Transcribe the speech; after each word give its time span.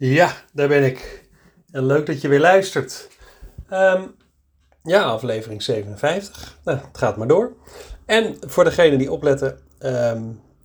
Ja, 0.00 0.32
daar 0.52 0.68
ben 0.68 0.84
ik. 0.84 1.28
En 1.70 1.86
leuk 1.86 2.06
dat 2.06 2.20
je 2.20 2.28
weer 2.28 2.40
luistert. 2.40 3.08
Ehm, 3.68 4.02
ja, 4.82 5.02
aflevering 5.02 5.62
57. 5.62 6.58
Nou, 6.64 6.78
het 6.78 6.98
gaat 6.98 7.16
maar 7.16 7.28
door. 7.28 7.52
En 8.06 8.36
voor 8.40 8.64
degenen 8.64 8.98
die 8.98 9.12
opletten, 9.12 9.58
ehm, 9.78 10.22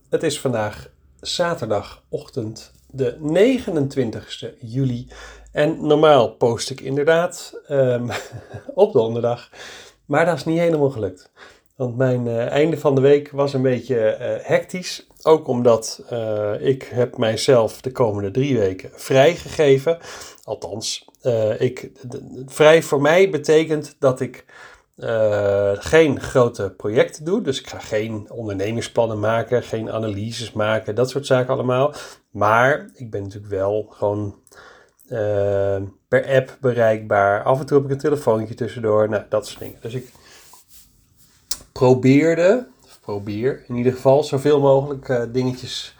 het 0.09 0.23
is 0.23 0.39
vandaag 0.39 0.89
zaterdagochtend 1.19 2.71
de 2.87 3.17
29 3.19 4.43
juli. 4.59 5.07
En 5.51 5.87
normaal 5.87 6.29
post 6.29 6.69
ik 6.69 6.81
inderdaad 6.81 7.61
um, 7.69 8.09
op 8.73 8.93
donderdag. 8.93 9.49
Maar 10.05 10.25
dat 10.25 10.35
is 10.35 10.45
niet 10.45 10.59
helemaal 10.59 10.89
gelukt. 10.89 11.31
Want 11.75 11.97
mijn 11.97 12.25
uh, 12.25 12.47
einde 12.47 12.77
van 12.77 12.95
de 12.95 13.01
week 13.01 13.31
was 13.31 13.53
een 13.53 13.61
beetje 13.61 14.17
uh, 14.19 14.47
hectisch. 14.47 15.07
Ook 15.27 15.47
omdat 15.47 16.03
uh, 16.11 16.53
ik 16.59 16.83
heb 16.83 17.17
mijzelf 17.17 17.81
de 17.81 17.91
komende 17.91 18.31
drie 18.31 18.57
weken 18.57 18.89
vrijgegeven. 18.93 19.97
Althans, 20.43 21.05
ik, 21.57 21.91
de, 22.09 22.43
vrij 22.45 22.83
voor 22.83 23.01
mij 23.01 23.29
betekent 23.29 23.95
dat 23.99 24.19
ik 24.19 24.45
geen 25.75 26.19
grote 26.21 26.73
projecten 26.77 27.25
doe. 27.25 27.41
Dus 27.41 27.59
ik 27.59 27.67
ga 27.67 27.79
geen 27.79 28.31
ondernemingsplannen 28.31 29.19
maken, 29.19 29.63
geen 29.63 29.91
analyses 29.91 30.51
maken, 30.51 30.95
dat 30.95 31.09
soort 31.09 31.25
zaken 31.25 31.53
allemaal. 31.53 31.93
Maar 32.31 32.89
ik 32.93 33.11
ben 33.11 33.21
natuurlijk 33.21 33.53
wel 33.53 33.87
gewoon 33.89 34.35
per 36.07 36.27
app 36.35 36.57
bereikbaar. 36.61 37.43
Af 37.43 37.59
en 37.59 37.65
toe 37.65 37.77
heb 37.77 37.85
ik 37.85 37.91
een 37.91 38.01
telefoontje 38.01 38.55
tussendoor. 38.55 39.09
Nou, 39.09 39.23
dat 39.29 39.47
soort 39.47 39.59
dingen. 39.59 39.79
Dus 39.81 39.93
ik 39.93 40.11
probeerde, 41.71 42.67
probeer 43.05 43.63
in 43.67 43.75
ieder 43.75 43.93
geval, 43.93 44.23
zoveel 44.23 44.59
mogelijk 44.59 45.09
uh, 45.09 45.23
dingetjes 45.31 45.95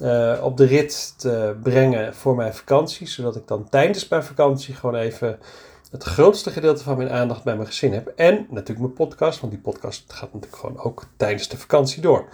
uh, 0.00 0.40
op 0.42 0.56
de 0.56 0.64
rit 0.64 1.14
te 1.18 1.56
brengen 1.62 2.14
voor 2.14 2.34
mijn 2.34 2.54
vakantie. 2.54 3.06
Zodat 3.06 3.36
ik 3.36 3.46
dan 3.46 3.68
tijdens 3.68 4.08
mijn 4.08 4.24
vakantie 4.24 4.74
gewoon 4.74 4.94
even 4.94 5.38
het 5.90 6.02
grootste 6.02 6.50
gedeelte 6.50 6.82
van 6.82 6.96
mijn 6.96 7.10
aandacht 7.10 7.44
bij 7.44 7.54
mijn 7.54 7.66
gezin 7.66 7.92
heb. 7.92 8.12
En 8.16 8.46
natuurlijk 8.50 8.78
mijn 8.78 9.08
podcast, 9.08 9.40
want 9.40 9.52
die 9.52 9.62
podcast 9.62 10.12
gaat 10.12 10.32
natuurlijk 10.32 10.62
gewoon 10.62 10.80
ook 10.80 11.04
tijdens 11.16 11.48
de 11.48 11.58
vakantie 11.58 12.02
door. 12.02 12.28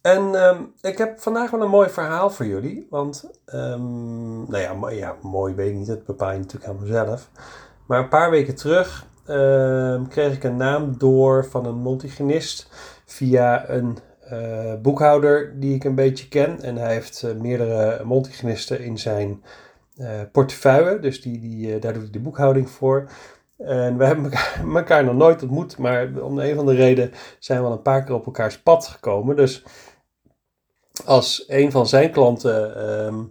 En 0.00 0.22
um, 0.22 0.72
ik 0.80 0.98
heb 0.98 1.20
vandaag 1.20 1.50
wel 1.50 1.62
een 1.62 1.70
mooi 1.70 1.88
verhaal 1.88 2.30
voor 2.30 2.46
jullie. 2.46 2.86
Want, 2.90 3.30
um, 3.54 4.50
nou 4.50 4.58
ja, 4.58 4.90
ja, 4.90 5.16
mooi 5.22 5.54
weet 5.54 5.70
ik 5.70 5.76
niet, 5.76 5.86
dat 5.86 6.04
bepaal 6.04 6.36
natuurlijk 6.36 6.70
aan 6.70 6.80
mezelf. 6.80 7.28
Maar 7.86 7.98
een 7.98 8.08
paar 8.08 8.30
weken 8.30 8.54
terug 8.54 9.04
uh, 9.30 10.08
kreeg 10.08 10.34
ik 10.34 10.44
een 10.44 10.56
naam 10.56 10.98
door 10.98 11.46
van 11.46 11.66
een 11.66 11.82
multigenist 11.82 12.68
via 13.04 13.68
een 13.68 13.98
uh, 14.32 14.74
boekhouder 14.82 15.60
die 15.60 15.74
ik 15.74 15.84
een 15.84 15.94
beetje 15.94 16.28
ken. 16.28 16.62
En 16.62 16.76
hij 16.76 16.92
heeft 16.92 17.22
uh, 17.22 17.32
meerdere 17.32 18.04
multigenisten 18.04 18.80
in 18.80 18.98
zijn 18.98 19.42
uh, 19.96 20.08
portefeuille, 20.32 20.98
dus 20.98 21.22
die, 21.22 21.40
die, 21.40 21.78
daar 21.78 21.92
doet 21.92 22.02
hij 22.02 22.12
de 22.12 22.20
boekhouding 22.20 22.70
voor. 22.70 23.10
En 23.58 23.96
we 23.96 24.04
hebben 24.04 24.32
elkaar, 24.74 25.04
nog 25.14 25.14
nooit 25.14 25.42
ontmoet, 25.42 25.78
maar 25.78 26.10
om 26.20 26.38
een 26.38 26.52
of 26.52 26.58
andere 26.58 26.76
reden 26.76 27.12
zijn 27.38 27.60
we 27.60 27.66
al 27.66 27.72
een 27.72 27.82
paar 27.82 28.04
keer 28.04 28.14
op 28.14 28.26
elkaars 28.26 28.62
pad 28.62 28.86
gekomen. 28.86 29.36
Dus 29.36 29.64
als 31.04 31.44
een 31.46 31.70
van 31.70 31.86
zijn 31.86 32.10
klanten 32.10 32.76
ehm, 32.76 33.22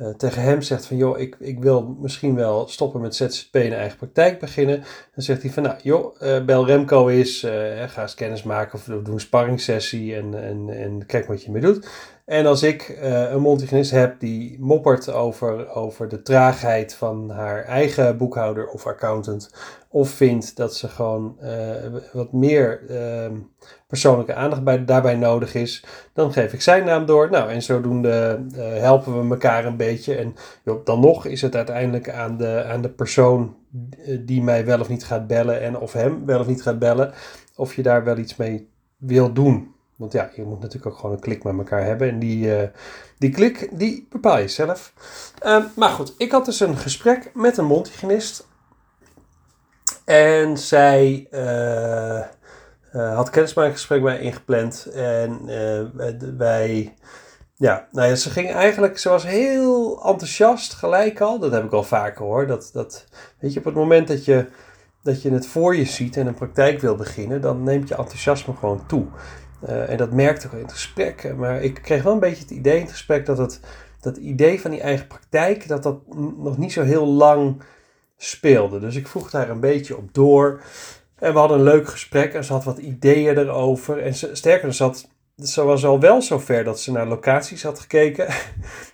uh, 0.00 0.08
tegen 0.08 0.42
hem 0.42 0.62
zegt 0.62 0.86
van 0.86 0.96
joh, 0.96 1.18
ik, 1.18 1.36
ik 1.38 1.58
wil 1.58 1.96
misschien 2.00 2.34
wel 2.34 2.68
stoppen 2.68 3.00
met 3.00 3.16
ZZP 3.16 3.54
en 3.54 3.72
eigen 3.72 3.98
praktijk 3.98 4.40
beginnen. 4.40 4.84
Dan 5.14 5.24
zegt 5.24 5.42
hij 5.42 5.50
van 5.50 5.62
nou 5.62 5.76
joh, 5.82 6.22
uh, 6.22 6.44
bel 6.44 6.66
Remco 6.66 7.06
is, 7.06 7.44
uh, 7.44 7.52
ga 7.86 8.02
eens 8.02 8.14
kennis 8.14 8.42
maken 8.42 8.78
of 8.78 8.84
doe 8.84 9.02
een 9.06 9.20
sparringssessie 9.20 10.16
en, 10.16 10.42
en, 10.42 10.68
en 10.68 11.06
kijk 11.06 11.26
wat 11.26 11.44
je 11.44 11.50
mee 11.50 11.62
doet. 11.62 11.88
En 12.24 12.46
als 12.46 12.62
ik 12.62 12.98
een 13.00 13.42
multigenist 13.42 13.90
heb 13.90 14.20
die 14.20 14.56
moppert 14.60 15.12
over, 15.12 15.68
over 15.68 16.08
de 16.08 16.22
traagheid 16.22 16.94
van 16.94 17.30
haar 17.30 17.64
eigen 17.64 18.16
boekhouder 18.16 18.68
of 18.68 18.86
accountant, 18.86 19.50
of 19.88 20.10
vindt 20.10 20.56
dat 20.56 20.76
ze 20.76 20.88
gewoon 20.88 21.38
wat 22.12 22.32
meer 22.32 22.82
ehm, 22.88 23.36
persoonlijke 23.94 24.34
aandacht 24.34 24.64
bij, 24.64 24.84
daarbij 24.84 25.16
nodig 25.16 25.54
is, 25.54 25.84
dan 26.12 26.32
geef 26.32 26.52
ik 26.52 26.60
zijn 26.60 26.84
naam 26.84 27.06
door. 27.06 27.30
Nou, 27.30 27.50
en 27.50 27.62
zodoende 27.62 28.44
uh, 28.52 28.58
helpen 28.58 29.22
we 29.22 29.34
elkaar 29.34 29.64
een 29.64 29.76
beetje. 29.76 30.14
En 30.14 30.34
dan 30.84 31.00
nog 31.00 31.26
is 31.26 31.42
het 31.42 31.56
uiteindelijk 31.56 32.10
aan 32.10 32.36
de, 32.36 32.64
aan 32.64 32.82
de 32.82 32.88
persoon 32.88 33.56
eh, 34.06 34.18
die 34.20 34.42
mij 34.42 34.64
wel 34.64 34.80
of 34.80 34.88
niet 34.88 35.04
gaat 35.04 35.26
bellen 35.26 35.60
en 35.60 35.78
of 35.78 35.92
hem 35.92 36.26
wel 36.26 36.40
of 36.40 36.46
niet 36.46 36.62
gaat 36.62 36.78
bellen, 36.78 37.12
of 37.56 37.74
je 37.74 37.82
daar 37.82 38.04
wel 38.04 38.16
iets 38.16 38.36
mee 38.36 38.68
wil 38.96 39.32
doen. 39.32 39.74
Want 39.96 40.12
ja, 40.12 40.30
je 40.34 40.42
moet 40.42 40.60
natuurlijk 40.60 40.92
ook 40.92 41.00
gewoon 41.00 41.14
een 41.14 41.20
klik 41.20 41.44
met 41.44 41.58
elkaar 41.58 41.84
hebben. 41.84 42.08
En 42.08 42.18
die, 42.18 42.46
uh, 42.46 42.68
die 43.18 43.30
klik, 43.30 43.68
die 43.72 44.06
bepaal 44.10 44.38
je 44.38 44.48
zelf. 44.48 44.92
Uh, 45.44 45.64
maar 45.76 45.90
goed, 45.90 46.14
ik 46.18 46.30
had 46.30 46.44
dus 46.44 46.60
een 46.60 46.76
gesprek 46.76 47.30
met 47.34 47.56
een 47.56 47.64
mondhygiënist. 47.64 48.46
En 50.04 50.58
zij 50.58 51.28
uh, 52.94 53.14
had 53.14 53.30
kennismakingsgesprek 53.30 54.02
bij 54.02 54.18
ingepland. 54.18 54.86
En 54.94 55.40
uh, 55.46 56.10
wij, 56.36 56.94
ja, 57.54 57.88
nou 57.92 58.08
ja, 58.08 58.14
ze 58.14 58.30
ging 58.30 58.50
eigenlijk, 58.50 58.98
ze 58.98 59.08
was 59.08 59.26
heel 59.26 60.04
enthousiast 60.04 60.74
gelijk 60.74 61.20
al. 61.20 61.38
Dat 61.38 61.52
heb 61.52 61.64
ik 61.64 61.72
al 61.72 61.82
vaker 61.82 62.24
hoor. 62.24 62.46
Dat, 62.46 62.70
dat, 62.72 63.04
weet 63.38 63.52
je, 63.52 63.58
op 63.58 63.64
het 63.64 63.74
moment 63.74 64.08
dat 64.08 64.24
je, 64.24 64.46
dat 65.02 65.22
je 65.22 65.30
het 65.30 65.46
voor 65.46 65.76
je 65.76 65.84
ziet 65.84 66.16
en 66.16 66.26
een 66.26 66.34
praktijk 66.34 66.80
wil 66.80 66.96
beginnen, 66.96 67.40
dan 67.40 67.62
neemt 67.62 67.88
je 67.88 67.96
enthousiasme 67.96 68.54
gewoon 68.54 68.86
toe. 68.86 69.06
En 69.66 69.96
dat 69.96 70.12
merkte 70.12 70.46
ik 70.46 70.52
in 70.52 70.58
het 70.58 70.72
gesprek. 70.72 71.34
Maar 71.36 71.62
ik 71.62 71.74
kreeg 71.74 72.02
wel 72.02 72.12
een 72.12 72.18
beetje 72.18 72.42
het 72.42 72.50
idee 72.50 72.74
in 72.74 72.82
het 72.82 72.90
gesprek 72.90 73.26
dat 73.26 73.38
het, 73.38 73.60
dat 74.00 74.16
idee 74.16 74.60
van 74.60 74.70
die 74.70 74.80
eigen 74.80 75.06
praktijk, 75.06 75.68
dat 75.68 75.82
dat 75.82 75.98
nog 76.36 76.58
niet 76.58 76.72
zo 76.72 76.82
heel 76.82 77.06
lang 77.06 77.62
speelde. 78.16 78.80
Dus 78.80 78.96
ik 78.96 79.08
vroeg 79.08 79.30
daar 79.30 79.50
een 79.50 79.60
beetje 79.60 79.96
op 79.96 80.14
door. 80.14 80.60
En 81.18 81.32
we 81.32 81.38
hadden 81.38 81.58
een 81.58 81.64
leuk 81.64 81.88
gesprek 81.88 82.34
en 82.34 82.44
ze 82.44 82.52
had 82.52 82.64
wat 82.64 82.78
ideeën 82.78 83.38
erover. 83.38 84.02
En 84.02 84.14
sterker, 84.14 84.74
ze, 84.74 84.82
had, 84.82 85.08
ze 85.36 85.64
was 85.64 85.84
al 85.84 86.00
wel 86.00 86.22
zover 86.22 86.64
dat 86.64 86.80
ze 86.80 86.92
naar 86.92 87.06
locaties 87.06 87.62
had 87.62 87.80
gekeken. 87.80 88.26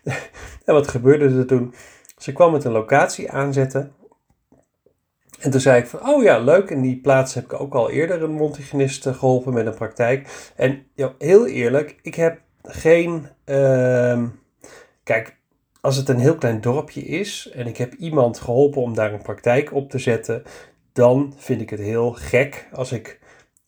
en 0.66 0.75
wat 0.75 0.88
gebeurde 0.88 1.38
er 1.38 1.47
toen? 1.47 1.75
Ze 2.19 2.32
kwam 2.32 2.53
met 2.53 2.64
een 2.64 2.72
locatie 2.72 3.30
aanzetten. 3.30 3.92
En 5.41 5.50
toen 5.50 5.60
zei 5.60 5.80
ik 5.80 5.86
van, 5.86 6.09
oh 6.09 6.22
ja, 6.22 6.38
leuk. 6.38 6.70
In 6.70 6.80
die 6.80 7.00
plaats 7.00 7.34
heb 7.34 7.44
ik 7.44 7.60
ook 7.60 7.75
al 7.75 7.91
eerder 7.91 8.22
een 8.22 8.30
montigenist 8.30 9.06
geholpen 9.06 9.53
met 9.54 9.66
een 9.66 9.75
praktijk. 9.75 10.53
En 10.56 10.86
ja, 10.94 11.14
heel 11.19 11.47
eerlijk, 11.47 11.98
ik 12.03 12.14
heb 12.14 12.41
geen... 12.62 13.26
Uh, 13.47 14.22
kijk, 15.03 15.36
als 15.80 15.97
het 15.97 16.09
een 16.09 16.19
heel 16.19 16.34
klein 16.34 16.60
dorpje 16.60 17.00
is 17.00 17.50
en 17.54 17.66
ik 17.66 17.76
heb 17.76 17.92
iemand 17.94 18.38
geholpen 18.38 18.82
om 18.82 18.94
daar 18.94 19.12
een 19.12 19.22
praktijk 19.22 19.75
op 19.75 19.91
te 19.91 19.98
zetten, 19.98 20.42
dan 21.00 21.34
vind 21.36 21.60
ik 21.60 21.70
het 21.70 21.80
heel 21.80 22.12
gek 22.12 22.68
als 22.72 22.92
ik 22.92 23.20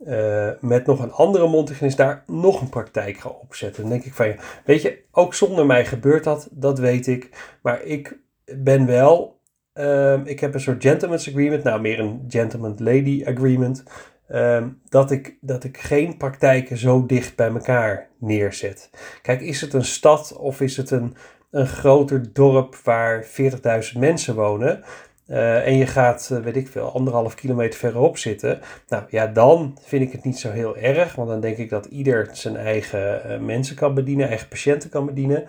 uh, 0.07 0.49
met 0.61 0.87
nog 0.87 1.01
een 1.01 1.13
andere 1.13 1.49
mondhygiënist 1.49 1.97
daar 1.97 2.23
nog 2.27 2.61
een 2.61 2.69
praktijk 2.69 3.17
ga 3.17 3.29
opzetten. 3.29 3.83
Dan 3.83 3.91
denk 3.91 4.05
ik 4.05 4.15
van 4.15 4.27
ja, 4.27 4.35
weet 4.65 4.83
je, 4.83 4.99
ook 5.11 5.35
zonder 5.35 5.67
mij 5.67 5.85
gebeurt 5.85 6.25
dat, 6.25 6.49
dat 6.51 6.79
weet 6.79 7.07
ik. 7.07 7.29
Maar 7.63 7.83
ik 7.83 8.19
ben 8.45 8.87
wel, 8.87 9.41
uh, 9.75 10.21
ik 10.25 10.41
heb 10.41 10.55
een 10.55 10.61
soort 10.61 10.83
gentleman's 10.83 11.29
agreement, 11.29 11.63
nou 11.63 11.81
meer 11.81 12.01
een 12.01 12.25
gentleman-lady 12.29 13.25
agreement. 13.27 13.83
Uh, 14.31 14.65
dat, 14.89 15.11
ik, 15.11 15.37
dat 15.41 15.65
ik 15.65 15.79
geen 15.79 16.17
praktijken 16.17 16.77
zo 16.77 17.07
dicht 17.07 17.37
bij 17.37 17.49
elkaar 17.49 18.09
neerzet. 18.19 18.91
Kijk, 19.23 19.41
is 19.41 19.61
het 19.61 19.73
een 19.73 19.85
stad 19.85 20.37
of 20.37 20.61
is 20.61 20.77
het 20.77 20.91
een, 20.91 21.17
een 21.51 21.67
groter 21.67 22.33
dorp 22.33 22.77
waar 22.77 23.25
40.000 23.25 23.99
mensen 23.99 24.35
wonen? 24.35 24.85
Uh, 25.33 25.67
en 25.67 25.77
je 25.77 25.87
gaat, 25.87 26.29
uh, 26.33 26.39
weet 26.39 26.57
ik 26.57 26.69
veel, 26.69 26.93
anderhalf 26.93 27.35
kilometer 27.35 27.79
verderop 27.79 28.19
zitten. 28.19 28.61
Nou 28.89 29.05
ja, 29.09 29.27
dan 29.27 29.79
vind 29.83 30.03
ik 30.03 30.13
het 30.13 30.25
niet 30.25 30.39
zo 30.39 30.51
heel 30.51 30.77
erg. 30.77 31.15
Want 31.15 31.29
dan 31.29 31.41
denk 31.41 31.57
ik 31.57 31.71
dat 31.71 31.87
ieder 31.87 32.29
zijn 32.33 32.57
eigen 32.57 33.23
uh, 33.27 33.39
mensen 33.39 33.77
kan 33.77 33.95
bedienen, 33.95 34.29
eigen 34.29 34.49
patiënten 34.49 34.91
kan 34.91 35.07
bedienen. 35.07 35.45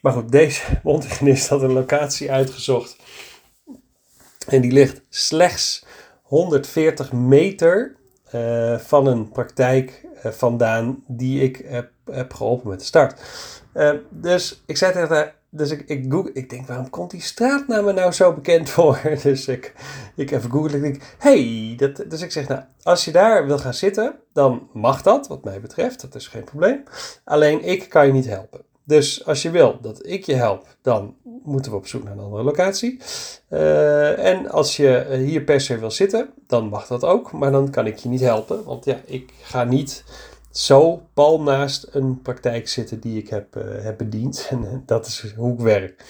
Maar 0.00 0.12
goed, 0.12 0.32
deze 0.32 0.62
mondhygiënist 0.82 1.48
had 1.48 1.62
een 1.62 1.72
locatie 1.72 2.32
uitgezocht. 2.32 2.96
En 4.48 4.60
die 4.60 4.72
ligt 4.72 5.02
slechts 5.08 5.84
140 6.22 7.12
meter 7.12 7.96
van 8.78 9.06
een 9.06 9.28
praktijk 9.28 10.06
vandaan 10.22 11.04
die 11.06 11.42
ik 11.42 11.64
heb, 11.66 11.90
heb 12.10 12.32
geholpen 12.32 12.68
met 12.68 12.78
de 12.78 12.84
start. 12.84 13.20
dus 14.10 14.62
ik 14.66 14.76
zei 14.76 14.92
tegen 14.92 15.08
haar 15.08 15.34
dus 15.54 15.70
ik, 15.70 15.82
ik, 15.86 16.04
Google, 16.08 16.32
ik 16.32 16.50
denk, 16.50 16.66
waarom 16.66 16.90
komt 16.90 17.10
die 17.10 17.20
straatnaam 17.20 17.84
me 17.84 17.92
nou 17.92 18.12
zo 18.12 18.32
bekend 18.32 18.70
voor? 18.74 19.00
Dus 19.22 19.48
ik, 19.48 19.72
ik 20.16 20.30
even 20.30 20.50
googelen. 20.50 20.84
Ik 20.84 20.92
denk, 20.92 21.02
hey, 21.18 21.74
dat, 21.76 22.10
dus 22.10 22.20
ik 22.20 22.32
zeg, 22.32 22.48
nou, 22.48 22.62
als 22.82 23.04
je 23.04 23.10
daar 23.10 23.46
wil 23.46 23.58
gaan 23.58 23.74
zitten, 23.74 24.14
dan 24.32 24.68
mag 24.72 25.02
dat, 25.02 25.28
wat 25.28 25.44
mij 25.44 25.60
betreft. 25.60 26.00
Dat 26.00 26.14
is 26.14 26.28
geen 26.28 26.44
probleem. 26.44 26.82
Alleen 27.24 27.64
ik 27.64 27.88
kan 27.88 28.06
je 28.06 28.12
niet 28.12 28.26
helpen. 28.26 28.60
Dus 28.84 29.26
als 29.26 29.42
je 29.42 29.50
wil 29.50 29.78
dat 29.80 30.06
ik 30.06 30.24
je 30.24 30.34
help, 30.34 30.66
dan 30.82 31.16
moeten 31.42 31.70
we 31.70 31.76
op 31.76 31.86
zoek 31.86 32.04
naar 32.04 32.12
een 32.12 32.18
andere 32.18 32.42
locatie. 32.42 33.00
Uh, 33.50 34.24
en 34.24 34.50
als 34.50 34.76
je 34.76 35.06
hier 35.26 35.42
per 35.42 35.60
se 35.60 35.78
wil 35.78 35.90
zitten, 35.90 36.30
dan 36.46 36.68
mag 36.68 36.86
dat 36.86 37.04
ook. 37.04 37.32
Maar 37.32 37.50
dan 37.50 37.70
kan 37.70 37.86
ik 37.86 37.96
je 37.96 38.08
niet 38.08 38.20
helpen. 38.20 38.64
Want 38.64 38.84
ja, 38.84 39.00
ik 39.04 39.32
ga 39.42 39.64
niet 39.64 40.04
zo 40.52 41.02
pal 41.14 41.42
naast 41.42 41.86
een 41.90 42.22
praktijk 42.22 42.68
zitten 42.68 43.00
die 43.00 43.18
ik 43.18 43.28
heb, 43.28 43.56
uh, 43.56 43.82
heb 43.82 43.98
bediend. 43.98 44.46
En 44.50 44.82
dat 44.86 45.06
is 45.06 45.34
hoe 45.36 45.52
ik 45.52 45.60
werk. 45.60 46.04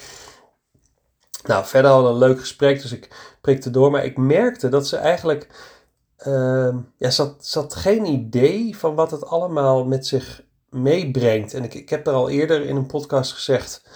Nou, 1.45 1.65
verder 1.65 1.91
hadden 1.91 2.09
we 2.09 2.15
een 2.15 2.29
leuk 2.29 2.41
gesprek, 2.41 2.83
dus 2.83 2.93
ik 2.93 3.37
prikte 3.41 3.71
door. 3.71 3.91
Maar 3.91 4.05
ik 4.05 4.17
merkte 4.17 4.69
dat 4.69 4.87
ze 4.87 4.97
eigenlijk... 4.97 5.71
Uh, 6.27 6.77
ja, 6.97 7.11
ze 7.11 7.35
had 7.53 7.75
geen 7.75 8.05
idee 8.05 8.77
van 8.77 8.95
wat 8.95 9.11
het 9.11 9.25
allemaal 9.25 9.85
met 9.85 10.07
zich 10.07 10.43
meebrengt. 10.71 11.55
En 11.55 11.65
ik, 11.65 11.75
ik 11.75 11.89
heb 11.89 12.07
er 12.07 12.13
al 12.13 12.31
eerder 12.31 12.67
in 12.67 12.77
een 12.77 12.87
podcast 12.87 13.33
gezegd... 13.33 13.89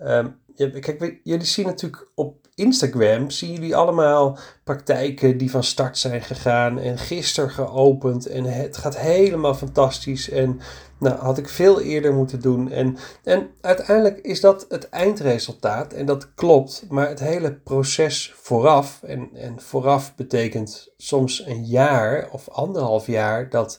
Um, 0.00 0.40
kijk, 0.56 1.20
jullie 1.22 1.46
zien 1.46 1.66
natuurlijk 1.66 2.08
op 2.14 2.41
Instagram 2.54 3.30
zien 3.30 3.52
jullie 3.52 3.76
allemaal 3.76 4.38
praktijken 4.64 5.38
die 5.38 5.50
van 5.50 5.64
start 5.64 5.98
zijn 5.98 6.22
gegaan 6.22 6.78
en 6.78 6.98
gisteren 6.98 7.50
geopend 7.50 8.26
en 8.26 8.44
het 8.44 8.76
gaat 8.76 8.98
helemaal 8.98 9.54
fantastisch 9.54 10.30
en 10.30 10.60
nou 10.98 11.16
had 11.16 11.38
ik 11.38 11.48
veel 11.48 11.80
eerder 11.80 12.14
moeten 12.14 12.40
doen 12.40 12.70
en, 12.70 12.96
en 13.24 13.50
uiteindelijk 13.60 14.18
is 14.18 14.40
dat 14.40 14.66
het 14.68 14.88
eindresultaat 14.88 15.92
en 15.92 16.06
dat 16.06 16.34
klopt, 16.34 16.84
maar 16.88 17.08
het 17.08 17.20
hele 17.20 17.52
proces 17.52 18.34
vooraf 18.36 19.02
en, 19.02 19.30
en 19.34 19.60
vooraf 19.60 20.14
betekent 20.14 20.92
soms 20.96 21.46
een 21.46 21.64
jaar 21.64 22.28
of 22.30 22.48
anderhalf 22.48 23.06
jaar 23.06 23.50
dat 23.50 23.78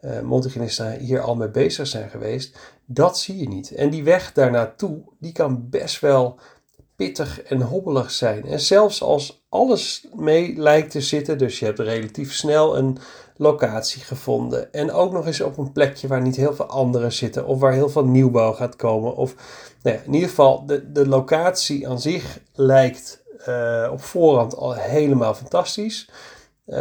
uh, 0.00 0.90
hier 0.98 1.20
al 1.20 1.36
mee 1.36 1.50
bezig 1.50 1.86
zijn 1.86 2.10
geweest, 2.10 2.58
dat 2.86 3.18
zie 3.18 3.38
je 3.38 3.48
niet. 3.48 3.70
En 3.70 3.90
die 3.90 4.04
weg 4.04 4.32
daarnaartoe, 4.32 5.02
die 5.18 5.32
kan 5.32 5.68
best 5.70 6.00
wel 6.00 6.38
en 7.46 7.62
hobbelig 7.62 8.10
zijn. 8.10 8.46
En 8.46 8.60
zelfs 8.60 9.02
als 9.02 9.44
alles 9.48 10.06
mee 10.14 10.54
lijkt 10.56 10.90
te 10.90 11.00
zitten, 11.00 11.38
dus 11.38 11.58
je 11.58 11.64
hebt 11.64 11.78
relatief 11.78 12.32
snel 12.32 12.76
een 12.76 12.98
locatie 13.36 14.02
gevonden. 14.02 14.72
En 14.72 14.92
ook 14.92 15.12
nog 15.12 15.26
eens 15.26 15.40
op 15.40 15.58
een 15.58 15.72
plekje 15.72 16.08
waar 16.08 16.20
niet 16.20 16.36
heel 16.36 16.54
veel 16.54 16.66
anderen 16.66 17.12
zitten, 17.12 17.46
of 17.46 17.60
waar 17.60 17.72
heel 17.72 17.88
veel 17.88 18.04
nieuwbouw 18.04 18.52
gaat 18.52 18.76
komen. 18.76 19.16
Of 19.16 19.34
nou 19.82 19.96
ja, 19.96 20.02
in 20.02 20.14
ieder 20.14 20.28
geval, 20.28 20.66
de, 20.66 20.92
de 20.92 21.08
locatie 21.08 21.88
aan 21.88 22.00
zich 22.00 22.38
lijkt 22.54 23.22
uh, 23.48 23.88
op 23.92 24.02
voorhand 24.02 24.56
al 24.56 24.72
helemaal 24.72 25.34
fantastisch. 25.34 26.08
Uh, 26.72 26.78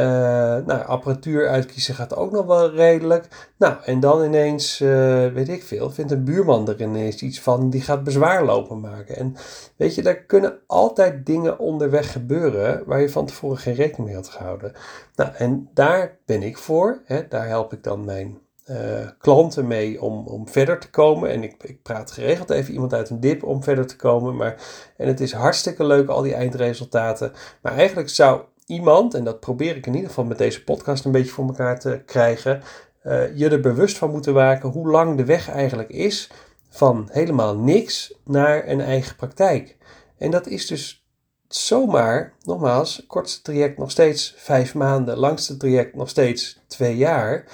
nou, 0.66 0.86
apparatuur 0.86 1.50
uitkiezen 1.50 1.96
gaat 1.96 2.16
ook 2.16 2.32
nog 2.32 2.46
wel 2.46 2.72
redelijk. 2.72 3.28
Nou, 3.58 3.76
en 3.86 4.00
dan 4.00 4.24
ineens, 4.24 4.82
uh, 4.82 5.28
weet 5.28 5.50
ik 5.50 5.64
veel, 5.64 5.90
vindt 5.90 6.12
een 6.12 6.24
buurman 6.24 6.68
er 6.68 6.82
ineens 6.82 7.22
iets 7.22 7.42
van, 7.42 7.70
die 7.70 7.82
gaat 7.82 8.04
bezwaar 8.04 8.46
lopen 8.46 8.80
maken. 8.80 9.16
En 9.16 9.36
weet 9.76 9.96
je, 9.96 10.02
daar 10.02 10.16
kunnen 10.16 10.60
altijd 10.68 11.26
dingen 11.26 11.60
onderweg 11.60 12.12
gebeuren 12.12 12.84
waar 12.86 13.02
je 13.02 13.10
van 13.10 13.26
tevoren 13.26 13.58
geen 13.58 13.74
rekening 13.74 14.06
mee 14.06 14.16
had 14.16 14.28
gehouden. 14.28 14.74
Nou, 15.16 15.32
en 15.38 15.70
daar 15.74 16.18
ben 16.26 16.44
ik 16.44 16.58
voor. 16.58 17.02
Hè, 17.06 17.28
daar 17.28 17.48
help 17.48 17.74
ik 17.74 17.84
dan 17.84 18.06
mijn 18.06 18.38
uh, 18.70 18.78
klanten 19.20 19.68
mee 19.68 20.02
om, 20.02 20.28
om 20.28 20.48
verder 20.48 20.80
te 20.80 20.90
komen. 20.90 21.30
En 21.30 21.44
ik, 21.44 21.64
ik 21.64 21.82
praat 21.82 22.12
geregeld 22.12 22.50
even 22.50 22.74
iemand 22.74 22.94
uit 22.94 23.10
een 23.10 23.20
dip 23.20 23.44
om 23.44 23.64
verder 23.64 23.88
te 23.88 23.96
komen. 23.96 24.36
Maar, 24.36 24.56
en 24.98 25.08
het 25.08 25.20
is 25.20 25.34
hartstikke 25.34 25.84
leuk, 25.84 26.10
al 26.10 26.22
die 26.22 26.34
eindresultaten. 26.34 27.32
Maar 27.62 27.74
eigenlijk 27.74 28.10
zou 28.10 28.42
iemand, 28.72 29.14
en 29.14 29.24
dat 29.24 29.40
probeer 29.40 29.76
ik 29.76 29.86
in 29.86 29.94
ieder 29.94 30.10
geval 30.10 30.26
met 30.26 30.38
deze 30.38 30.64
podcast 30.64 31.06
een 31.06 31.12
beetje 31.12 31.32
voor 31.32 31.48
elkaar 31.48 31.80
te 31.80 32.02
krijgen, 32.06 32.62
uh, 33.04 33.38
je 33.38 33.50
er 33.50 33.60
bewust 33.60 33.98
van 33.98 34.12
moeten 34.12 34.34
maken 34.34 34.70
hoe 34.70 34.88
lang 34.88 35.18
de 35.18 35.26
weg 35.26 35.50
eigenlijk 35.50 35.90
is 35.90 36.30
van 36.70 37.10
helemaal 37.12 37.58
niks 37.58 38.14
naar 38.24 38.68
een 38.68 38.82
eigen 38.82 39.16
praktijk. 39.16 39.78
En 40.18 40.32
dat 40.32 40.48
is 40.48 40.68
dus 40.68 41.06
zomaar, 41.48 42.34
nogmaals, 42.44 43.04
kortste 43.08 43.42
traject 43.42 43.78
nog 43.78 43.92
steeds 43.92 44.34
vijf 44.38 44.74
maanden, 44.74 45.18
langste 45.18 45.58
traject 45.58 45.96
nog 45.96 46.10
steeds 46.10 46.60
twee 46.68 46.98
jaar. 46.98 47.46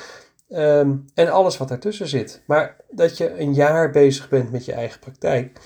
Um, 0.50 1.06
en 1.14 1.32
alles 1.32 1.58
wat 1.58 1.68
daartussen 1.68 2.08
zit. 2.08 2.42
Maar 2.46 2.76
dat 2.90 3.18
je 3.18 3.40
een 3.40 3.54
jaar 3.54 3.92
bezig 3.92 4.30
bent 4.30 4.52
met 4.52 4.66
je 4.66 4.74
eigen 4.74 5.00
praktijk. 5.00 5.60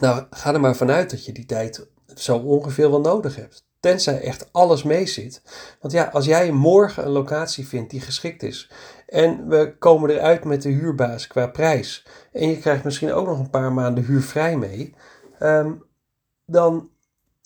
Nou, 0.00 0.24
ga 0.30 0.54
er 0.54 0.60
maar 0.60 0.76
vanuit 0.76 1.10
dat 1.10 1.24
je 1.24 1.32
die 1.32 1.46
tijd 1.46 1.86
zo 2.14 2.36
ongeveer 2.36 2.90
wel 2.90 3.00
nodig 3.00 3.36
hebt. 3.36 3.64
Tenzij 3.82 4.20
echt 4.20 4.52
alles 4.52 4.82
meezit. 4.82 5.42
Want 5.80 5.92
ja, 5.92 6.04
als 6.04 6.24
jij 6.24 6.52
morgen 6.52 7.04
een 7.04 7.10
locatie 7.10 7.68
vindt 7.68 7.90
die 7.90 8.00
geschikt 8.00 8.42
is. 8.42 8.70
En 9.06 9.48
we 9.48 9.76
komen 9.78 10.10
eruit 10.10 10.44
met 10.44 10.62
de 10.62 10.68
huurbaas 10.68 11.26
qua 11.26 11.46
prijs. 11.46 12.06
En 12.32 12.48
je 12.48 12.58
krijgt 12.58 12.84
misschien 12.84 13.12
ook 13.12 13.26
nog 13.26 13.38
een 13.38 13.50
paar 13.50 13.72
maanden 13.72 14.04
huurvrij 14.04 14.56
mee. 14.56 14.94
Um, 15.40 15.84
dan, 16.46 16.90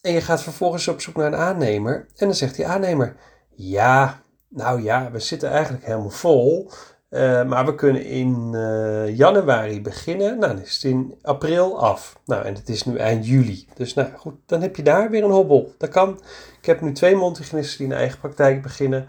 en 0.00 0.12
je 0.12 0.20
gaat 0.20 0.42
vervolgens 0.42 0.88
op 0.88 1.00
zoek 1.00 1.16
naar 1.16 1.26
een 1.26 1.38
aannemer. 1.38 1.96
En 2.16 2.26
dan 2.26 2.34
zegt 2.34 2.56
die 2.56 2.66
aannemer: 2.66 3.16
Ja, 3.50 4.22
nou 4.48 4.82
ja, 4.82 5.10
we 5.10 5.18
zitten 5.18 5.50
eigenlijk 5.50 5.84
helemaal 5.84 6.10
vol. 6.10 6.70
Uh, 7.10 7.44
maar 7.44 7.66
we 7.66 7.74
kunnen 7.74 8.04
in 8.04 8.50
uh, 8.52 9.16
januari 9.16 9.82
beginnen. 9.82 10.38
Nou, 10.38 10.54
dan 10.54 10.62
is 10.62 10.74
het 10.74 10.82
in 10.82 11.14
april 11.22 11.80
af. 11.80 12.20
Nou, 12.24 12.44
en 12.44 12.54
het 12.54 12.68
is 12.68 12.84
nu 12.84 12.96
eind 12.96 13.26
juli. 13.26 13.66
Dus 13.74 13.94
nou 13.94 14.08
goed, 14.16 14.34
dan 14.46 14.60
heb 14.60 14.76
je 14.76 14.82
daar 14.82 15.10
weer 15.10 15.24
een 15.24 15.30
hobbel. 15.30 15.74
Dat 15.78 15.90
kan. 15.90 16.20
Ik 16.60 16.66
heb 16.66 16.80
nu 16.80 16.92
twee 16.92 17.16
mondhygiënisten 17.16 17.78
die 17.78 17.86
een 17.86 18.00
eigen 18.00 18.18
praktijk 18.18 18.62
beginnen. 18.62 19.06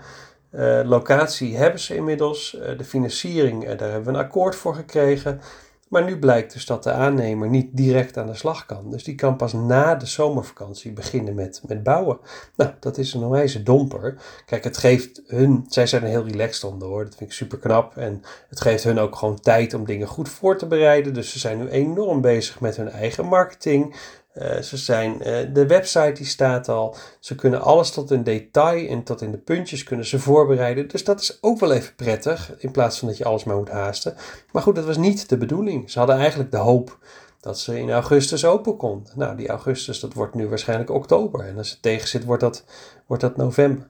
Uh, 0.51 0.81
locatie 0.83 1.57
hebben 1.57 1.79
ze 1.79 1.95
inmiddels. 1.95 2.57
de 2.77 2.83
financiering, 2.83 3.65
daar 3.65 3.91
hebben 3.91 4.13
we 4.13 4.19
een 4.19 4.25
akkoord 4.25 4.55
voor 4.55 4.75
gekregen. 4.75 5.41
Maar 5.87 6.03
nu 6.03 6.19
blijkt 6.19 6.53
dus 6.53 6.65
dat 6.65 6.83
de 6.83 6.91
aannemer 6.91 7.49
niet 7.49 7.77
direct 7.77 8.17
aan 8.17 8.27
de 8.27 8.33
slag 8.33 8.65
kan. 8.65 8.91
Dus 8.91 9.03
die 9.03 9.15
kan 9.15 9.35
pas 9.35 9.53
na 9.53 9.95
de 9.95 10.05
zomervakantie 10.05 10.91
beginnen 10.91 11.35
met, 11.35 11.61
met 11.67 11.83
bouwen. 11.83 12.19
Nou, 12.55 12.71
dat 12.79 12.97
is 12.97 13.13
een 13.13 13.23
onwijze 13.23 13.63
domper. 13.63 14.21
Kijk, 14.45 14.63
het 14.63 14.77
geeft 14.77 15.21
hun, 15.27 15.65
zij 15.67 15.87
zijn 15.87 16.03
er 16.03 16.09
heel 16.09 16.27
relaxed 16.27 16.63
onder 16.63 16.87
hoor, 16.87 17.03
dat 17.03 17.15
vind 17.15 17.29
ik 17.29 17.35
super 17.35 17.57
knap. 17.57 17.97
En 17.97 18.23
het 18.49 18.61
geeft 18.61 18.83
hun 18.83 18.99
ook 18.99 19.15
gewoon 19.15 19.39
tijd 19.39 19.73
om 19.73 19.85
dingen 19.85 20.07
goed 20.07 20.29
voor 20.29 20.57
te 20.57 20.67
bereiden. 20.67 21.13
Dus 21.13 21.31
ze 21.31 21.39
zijn 21.39 21.57
nu 21.57 21.67
enorm 21.67 22.21
bezig 22.21 22.59
met 22.59 22.77
hun 22.77 22.89
eigen 22.89 23.25
marketing. 23.25 23.95
Uh, 24.41 24.61
ze 24.61 24.77
zijn, 24.77 25.13
uh, 25.13 25.53
de 25.53 25.67
website 25.67 26.11
die 26.11 26.25
staat 26.25 26.69
al. 26.69 26.95
Ze 27.19 27.35
kunnen 27.35 27.61
alles 27.61 27.91
tot 27.91 28.11
in 28.11 28.23
detail 28.23 28.87
en 28.87 29.03
tot 29.03 29.21
in 29.21 29.31
de 29.31 29.37
puntjes 29.37 29.83
kunnen 29.83 30.05
ze 30.05 30.19
voorbereiden. 30.19 30.87
Dus 30.87 31.03
dat 31.03 31.19
is 31.21 31.37
ook 31.41 31.59
wel 31.59 31.71
even 31.71 31.95
prettig. 31.95 32.51
In 32.57 32.71
plaats 32.71 32.99
van 32.99 33.07
dat 33.07 33.17
je 33.17 33.25
alles 33.25 33.43
maar 33.43 33.55
moet 33.55 33.69
haasten. 33.69 34.15
Maar 34.51 34.61
goed, 34.61 34.75
dat 34.75 34.85
was 34.85 34.97
niet 34.97 35.29
de 35.29 35.37
bedoeling. 35.37 35.91
Ze 35.91 35.97
hadden 35.97 36.17
eigenlijk 36.17 36.51
de 36.51 36.57
hoop 36.57 36.97
dat 37.39 37.59
ze 37.59 37.79
in 37.79 37.91
augustus 37.91 38.45
open 38.45 38.77
kon. 38.77 39.07
Nou, 39.15 39.35
die 39.35 39.47
augustus, 39.47 39.99
dat 39.99 40.13
wordt 40.13 40.33
nu 40.33 40.47
waarschijnlijk 40.47 40.89
oktober. 40.89 41.45
En 41.45 41.57
als 41.57 41.69
het 41.69 41.81
tegen 41.81 42.07
zit, 42.07 42.23
wordt 42.23 42.41
dat, 42.41 42.63
wordt 43.05 43.23
dat 43.23 43.37
november. 43.37 43.87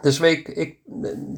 Dus 0.00 0.20
ik, 0.20 0.48
ik, 0.48 0.78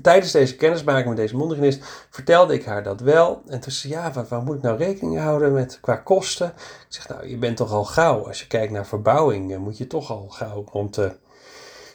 tijdens 0.02 0.32
deze 0.32 0.56
kennismaking 0.56 1.08
met 1.08 1.16
deze 1.16 1.36
mondhygiënist 1.36 1.84
vertelde 2.10 2.54
ik 2.54 2.64
haar 2.64 2.82
dat 2.82 3.00
wel. 3.00 3.42
En 3.46 3.60
toen 3.60 3.72
zei 3.72 3.94
ze, 3.94 4.00
ja, 4.00 4.26
waar, 4.28 4.42
moet 4.42 4.56
ik 4.56 4.62
nou 4.62 4.78
rekening 4.78 5.18
houden 5.18 5.52
met 5.52 5.78
qua 5.80 5.96
kosten? 5.96 6.46
Ik 6.56 6.86
zeg, 6.88 7.08
nou, 7.08 7.28
je 7.28 7.36
bent 7.36 7.56
toch 7.56 7.72
al 7.72 7.84
gauw. 7.84 8.26
Als 8.26 8.40
je 8.40 8.46
kijkt 8.46 8.72
naar 8.72 8.86
verbouwing, 8.86 9.58
moet 9.58 9.78
je 9.78 9.86
toch 9.86 10.10
al 10.10 10.28
gauw 10.28 10.64
rond 10.72 10.94
de... 10.94 11.12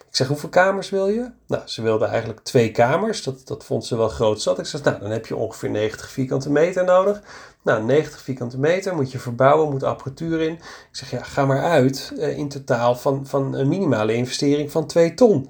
Ik 0.10 0.22
zeg, 0.22 0.28
hoeveel 0.28 0.50
kamers 0.50 0.90
wil 0.90 1.08
je? 1.08 1.32
Nou, 1.48 1.62
ze 1.66 1.82
wilde 1.82 2.06
eigenlijk 2.06 2.40
twee 2.40 2.72
kamers. 2.72 3.24
Dat, 3.24 3.48
dat 3.48 3.64
vond 3.64 3.86
ze 3.86 3.98
wel 3.98 4.10
groot 4.10 4.42
zat. 4.42 4.60
Ik 4.60 4.66
zeg, 4.66 4.84
nou, 4.84 5.00
dan 5.00 5.12
heb 5.12 5.26
je 5.26 5.36
ongeveer 5.36 5.70
90 5.70 6.10
vierkante 6.10 6.52
meter 6.52 6.84
nodig. 6.84 7.22
Nou, 7.64 7.84
90 7.84 8.22
vierkante 8.22 8.60
meter 8.60 8.96
moet 8.96 9.12
je 9.12 9.20
verbouwen, 9.20 9.72
moet 9.72 9.84
apparatuur 9.84 10.42
in. 10.42 10.54
Ik 10.54 10.88
zeg, 10.92 11.12
ja, 11.12 11.24
ga 11.24 11.46
maar 11.46 11.64
uit 11.64 12.14
eh, 12.20 12.38
in 12.38 12.50
totaal 12.50 12.96
van, 12.96 13.28
van 13.28 13.54
een 13.54 13.68
minimale 13.68 14.14
investering 14.14 14.72
van 14.72 14.88
2 14.88 15.14
ton. 15.14 15.50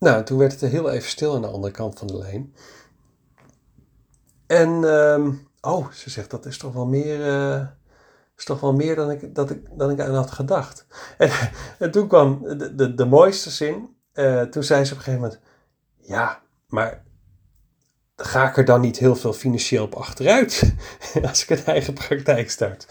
Nou, 0.00 0.24
toen 0.24 0.38
werd 0.38 0.60
het 0.60 0.70
heel 0.70 0.90
even 0.90 1.08
stil 1.08 1.34
aan 1.34 1.42
de 1.42 1.48
andere 1.48 1.72
kant 1.72 1.98
van 1.98 2.06
de 2.06 2.18
lijn. 2.18 2.54
En, 4.46 4.68
um, 4.84 5.48
oh, 5.60 5.90
ze 5.90 6.10
zegt, 6.10 6.30
dat 6.30 6.46
is 6.46 6.58
toch 6.58 6.72
wel 6.72 6.86
meer, 6.86 7.18
uh, 7.26 7.66
is 8.36 8.44
toch 8.44 8.60
wel 8.60 8.72
meer 8.72 8.96
dan 8.96 9.10
ik, 9.10 9.34
dat 9.34 9.50
ik, 9.50 9.78
dan 9.78 9.90
ik 9.90 10.00
aan 10.00 10.14
had 10.14 10.30
gedacht. 10.30 10.86
En, 11.18 11.30
en 11.78 11.90
toen 11.90 12.08
kwam 12.08 12.42
de, 12.42 12.74
de, 12.74 12.94
de 12.94 13.04
mooiste 13.04 13.50
zin. 13.50 13.96
Uh, 14.14 14.42
toen 14.42 14.62
zei 14.62 14.84
ze 14.84 14.92
op 14.92 14.98
een 14.98 15.04
gegeven 15.04 15.24
moment, 15.24 15.40
ja, 15.96 16.42
maar 16.66 17.04
ga 18.16 18.48
ik 18.48 18.56
er 18.56 18.64
dan 18.64 18.80
niet 18.80 18.98
heel 18.98 19.16
veel 19.16 19.32
financieel 19.32 19.84
op 19.84 19.94
achteruit 19.94 20.74
als 21.28 21.42
ik 21.42 21.50
een 21.50 21.64
eigen 21.64 21.94
praktijk 21.94 22.50
start? 22.50 22.86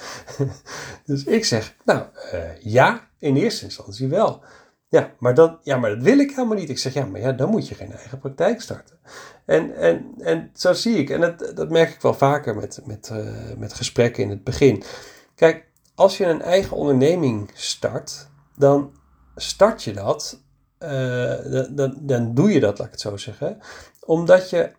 dus 1.05 1.23
ik 1.23 1.45
zeg, 1.45 1.75
nou 1.85 2.05
uh, 2.33 2.61
ja, 2.61 3.09
in 3.17 3.35
eerste 3.35 3.65
instantie 3.65 4.07
wel. 4.07 4.43
Ja 4.89 5.11
maar, 5.19 5.33
dan, 5.33 5.59
ja, 5.63 5.77
maar 5.77 5.89
dat 5.89 6.03
wil 6.03 6.19
ik 6.19 6.29
helemaal 6.29 6.57
niet. 6.57 6.69
Ik 6.69 6.77
zeg, 6.77 6.93
ja, 6.93 7.05
maar 7.05 7.21
ja, 7.21 7.31
dan 7.31 7.49
moet 7.49 7.67
je 7.67 7.75
geen 7.75 7.91
eigen 7.91 8.19
praktijk 8.19 8.61
starten. 8.61 8.99
En, 9.45 9.75
en, 9.75 10.13
en 10.19 10.49
zo 10.53 10.73
zie 10.73 10.97
ik, 10.97 11.09
en 11.09 11.21
dat, 11.21 11.51
dat 11.55 11.69
merk 11.69 11.89
ik 11.93 12.01
wel 12.01 12.13
vaker 12.13 12.55
met, 12.55 12.81
met, 12.85 13.09
uh, 13.13 13.57
met 13.57 13.73
gesprekken 13.73 14.23
in 14.23 14.29
het 14.29 14.43
begin. 14.43 14.83
Kijk, 15.35 15.65
als 15.95 16.17
je 16.17 16.25
een 16.25 16.41
eigen 16.41 16.77
onderneming 16.77 17.51
start, 17.53 18.27
dan 18.55 18.91
start 19.35 19.83
je 19.83 19.93
dat, 19.93 20.41
uh, 20.79 21.65
dan, 21.69 21.97
dan 21.99 22.33
doe 22.33 22.51
je 22.51 22.59
dat, 22.59 22.77
laat 22.77 22.87
ik 22.87 22.93
het 22.93 23.01
zo 23.01 23.17
zeggen, 23.17 23.57
omdat 24.05 24.49
je 24.49 24.71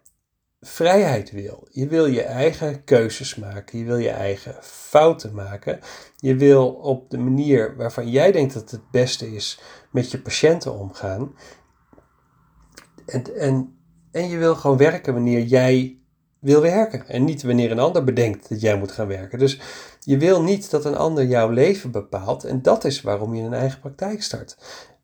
vrijheid 0.60 1.30
wil. 1.30 1.68
Je 1.70 1.86
wil 1.86 2.06
je 2.06 2.22
eigen 2.22 2.84
keuzes 2.84 3.34
maken. 3.34 3.78
Je 3.78 3.84
wil 3.84 3.96
je 3.96 4.10
eigen 4.10 4.54
fouten 4.60 5.34
maken. 5.34 5.80
Je 6.16 6.36
wil 6.36 6.68
op 6.68 7.10
de 7.10 7.18
manier 7.18 7.76
waarvan 7.76 8.10
jij 8.10 8.32
denkt 8.32 8.54
dat 8.54 8.70
het 8.70 8.90
beste 8.90 9.34
is 9.34 9.60
met 9.90 10.10
je 10.10 10.20
patiënten 10.20 10.78
omgaan. 10.78 11.34
En, 13.06 13.36
en, 13.36 13.78
en 14.12 14.28
je 14.28 14.36
wil 14.36 14.54
gewoon 14.54 14.76
werken 14.76 15.12
wanneer 15.12 15.42
jij 15.42 15.98
wil 16.38 16.60
werken. 16.60 17.08
En 17.08 17.24
niet 17.24 17.42
wanneer 17.42 17.70
een 17.70 17.78
ander 17.78 18.04
bedenkt 18.04 18.48
dat 18.48 18.60
jij 18.60 18.78
moet 18.78 18.92
gaan 18.92 19.06
werken. 19.06 19.38
Dus 19.38 19.60
je 20.00 20.18
wil 20.18 20.42
niet 20.42 20.70
dat 20.70 20.84
een 20.84 20.96
ander 20.96 21.26
jouw 21.26 21.50
leven 21.50 21.90
bepaalt. 21.90 22.44
En 22.44 22.62
dat 22.62 22.84
is 22.84 23.00
waarom 23.00 23.34
je 23.34 23.42
een 23.42 23.54
eigen 23.54 23.80
praktijk 23.80 24.22
start. 24.22 24.56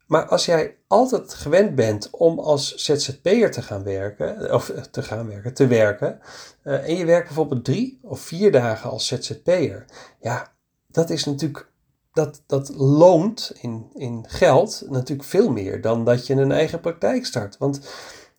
Maar 0.06 0.26
als 0.26 0.44
jij 0.44 0.76
altijd 0.86 1.34
gewend 1.34 1.74
bent 1.74 2.10
om 2.10 2.38
als 2.38 2.74
ZZP'er 2.74 3.50
te 3.50 3.62
gaan 3.62 3.82
werken, 3.82 4.54
of 4.54 4.72
te 4.90 5.02
gaan 5.02 5.28
werken, 5.28 5.54
te 5.54 5.66
werken, 5.66 6.20
uh, 6.64 6.88
en 6.88 6.96
je 6.96 7.04
werkt 7.04 7.26
bijvoorbeeld 7.26 7.64
drie 7.64 7.98
of 8.02 8.20
vier 8.20 8.52
dagen 8.52 8.90
als 8.90 9.06
ZZP'er, 9.06 9.84
ja, 10.20 10.52
dat 10.86 11.10
is 11.10 11.24
natuurlijk, 11.24 11.68
dat, 12.12 12.42
dat 12.46 12.72
loont 12.76 13.52
in, 13.60 13.90
in 13.94 14.24
geld 14.28 14.82
natuurlijk 14.88 15.28
veel 15.28 15.50
meer 15.50 15.80
dan 15.80 16.04
dat 16.04 16.26
je 16.26 16.34
een 16.34 16.52
eigen 16.52 16.80
praktijk 16.80 17.26
start. 17.26 17.58
Want 17.58 17.80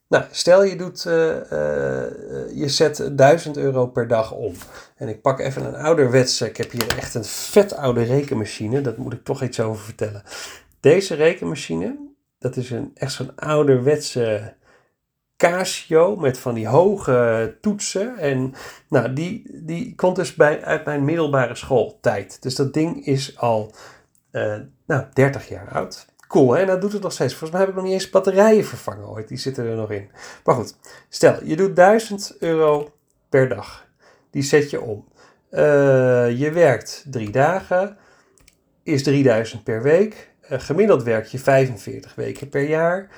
nou, 0.09 0.23
stel 0.31 0.63
je 0.63 0.75
doet, 0.75 1.05
uh, 1.05 1.13
je 2.53 2.65
zet 2.65 3.17
1000 3.17 3.57
euro 3.57 3.87
per 3.87 4.07
dag 4.07 4.31
om. 4.31 4.53
En 4.95 5.07
ik 5.07 5.21
pak 5.21 5.39
even 5.39 5.65
een 5.65 5.75
ouderwetse, 5.75 6.45
ik 6.45 6.57
heb 6.57 6.71
hier 6.71 6.97
echt 6.97 7.13
een 7.13 7.25
vet 7.25 7.73
oude 7.73 8.03
rekenmachine, 8.03 8.81
daar 8.81 8.93
moet 8.97 9.13
ik 9.13 9.23
toch 9.23 9.43
iets 9.43 9.59
over 9.59 9.83
vertellen. 9.83 10.23
Deze 10.87 11.15
rekenmachine, 11.15 11.97
dat 12.39 12.55
is 12.55 12.69
een, 12.69 12.91
echt 12.93 13.11
zo'n 13.11 13.35
ouderwetse 13.35 14.53
Casio 15.37 16.15
met 16.15 16.37
van 16.37 16.53
die 16.53 16.67
hoge 16.67 17.57
toetsen. 17.61 18.17
En 18.17 18.53
nou, 18.89 19.13
die, 19.13 19.63
die 19.63 19.95
komt 19.95 20.15
dus 20.15 20.35
bij, 20.35 20.63
uit 20.63 20.85
mijn 20.85 21.05
middelbare 21.05 21.55
schooltijd. 21.55 22.41
Dus 22.41 22.55
dat 22.55 22.73
ding 22.73 23.05
is 23.05 23.37
al 23.37 23.71
uh, 24.31 24.55
nou, 24.85 25.05
30 25.13 25.47
jaar 25.47 25.71
oud. 25.71 26.05
Cool, 26.27 26.51
hè? 26.51 26.65
Dat 26.65 26.81
doet 26.81 26.93
het 26.93 27.01
nog 27.01 27.11
steeds. 27.13 27.33
Volgens 27.33 27.51
mij 27.51 27.59
heb 27.59 27.69
ik 27.69 27.75
nog 27.75 27.83
niet 27.83 27.93
eens 27.93 28.09
batterijen 28.09 28.65
vervangen 28.65 29.09
ooit. 29.09 29.27
Die 29.27 29.37
zitten 29.37 29.65
er 29.65 29.75
nog 29.75 29.91
in. 29.91 30.09
Maar 30.43 30.55
goed, 30.55 30.75
stel, 31.09 31.43
je 31.43 31.55
doet 31.55 31.75
1000 31.75 32.35
euro 32.39 32.91
per 33.29 33.49
dag. 33.49 33.87
Die 34.31 34.43
zet 34.43 34.69
je 34.69 34.81
om. 34.81 35.07
Uh, 35.51 35.59
je 36.39 36.51
werkt 36.53 37.05
drie 37.09 37.31
dagen. 37.31 37.97
Is 38.83 39.03
3000 39.03 39.63
per 39.63 39.81
week. 39.81 40.35
Uh, 40.51 40.59
gemiddeld 40.59 41.03
werk 41.03 41.25
je 41.25 41.39
45 41.39 42.15
weken 42.15 42.49
per 42.49 42.67
jaar. 42.67 43.09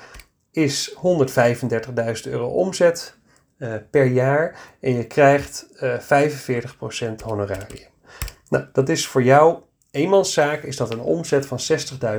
Is 0.50 0.94
135.000 0.94 2.30
euro 2.30 2.46
omzet 2.46 3.14
uh, 3.58 3.74
per 3.90 4.06
jaar. 4.06 4.58
En 4.80 4.94
je 4.94 5.06
krijgt 5.06 5.66
45% 5.76 7.14
honorarium. 7.24 7.88
Nou, 8.48 8.64
dat 8.72 8.88
is 8.88 9.06
voor 9.06 9.22
jou 9.22 9.58
eenmanszaak 9.90 10.62
is 10.62 10.76
dat 10.76 10.92
een 10.92 11.00
omzet 11.00 11.46
van 11.46 11.58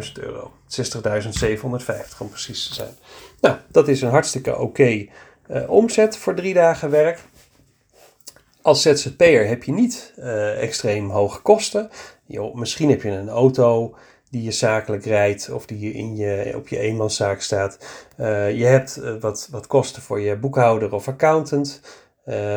60.000 0.04 0.12
euro. 0.14 0.52
60.750 0.68 2.18
om 2.18 2.30
precies 2.30 2.68
te 2.68 2.74
zijn. 2.74 2.96
Nou, 3.42 3.58
dat 3.68 3.88
is 3.88 4.02
een 4.02 4.10
hartstikke 4.10 4.58
oké 4.58 5.08
uh, 5.52 5.70
omzet 5.70 6.18
voor 6.18 6.36
drie 6.36 6.54
dagen 6.54 6.90
werk. 6.90 7.20
Als 8.62 8.82
ZZP'er 8.82 9.48
heb 9.48 9.64
je 9.64 9.72
niet 9.72 10.14
uh, 10.18 10.62
extreem 10.62 11.10
hoge 11.10 11.42
kosten. 11.42 11.90
Misschien 12.54 12.90
heb 12.90 13.02
je 13.02 13.10
een 13.10 13.30
auto 13.30 13.96
die 14.32 14.44
je 14.44 14.52
zakelijk 14.52 15.06
rijdt 15.06 15.50
of 15.50 15.66
die 15.66 15.80
je 15.80 15.92
in 15.92 16.16
je, 16.16 16.54
op 16.56 16.68
je 16.68 16.80
eenmanszaak 16.80 17.42
staat. 17.42 17.78
Uh, 18.18 18.58
je 18.58 18.66
hebt 18.66 19.02
wat, 19.20 19.48
wat 19.52 19.68
kosten 19.68 20.02
voor 20.02 20.20
je 20.20 20.36
boekhouder 20.36 20.94
of 20.94 21.08
accountant. 21.08 21.82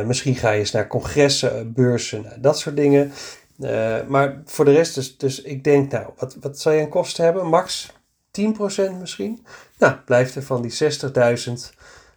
misschien 0.04 0.35
ga 0.35 0.50
je 0.50 0.59
eens 0.59 0.71
naar 0.71 0.87
congressen, 0.87 1.73
beurzen, 1.73 2.25
dat 2.40 2.59
soort 2.59 2.76
dingen. 2.76 3.12
Maar 4.09 4.43
voor 4.45 4.64
de 4.64 4.73
rest, 4.73 4.95
dus, 4.95 5.16
dus 5.16 5.43
ik 5.43 5.64
denk, 5.64 5.93
nou, 5.93 6.07
wat, 6.16 6.37
wat 6.40 6.59
zal 6.59 6.73
je 6.73 6.83
aan 6.83 6.88
kosten 6.88 7.25
hebben? 7.25 7.47
Max 7.47 7.93
10% 8.40 8.43
misschien? 9.00 9.47
Nou, 9.78 9.95
blijft 10.04 10.35
er 10.35 10.43
van 10.43 10.62
die 10.62 10.73
60.000, 10.73 11.52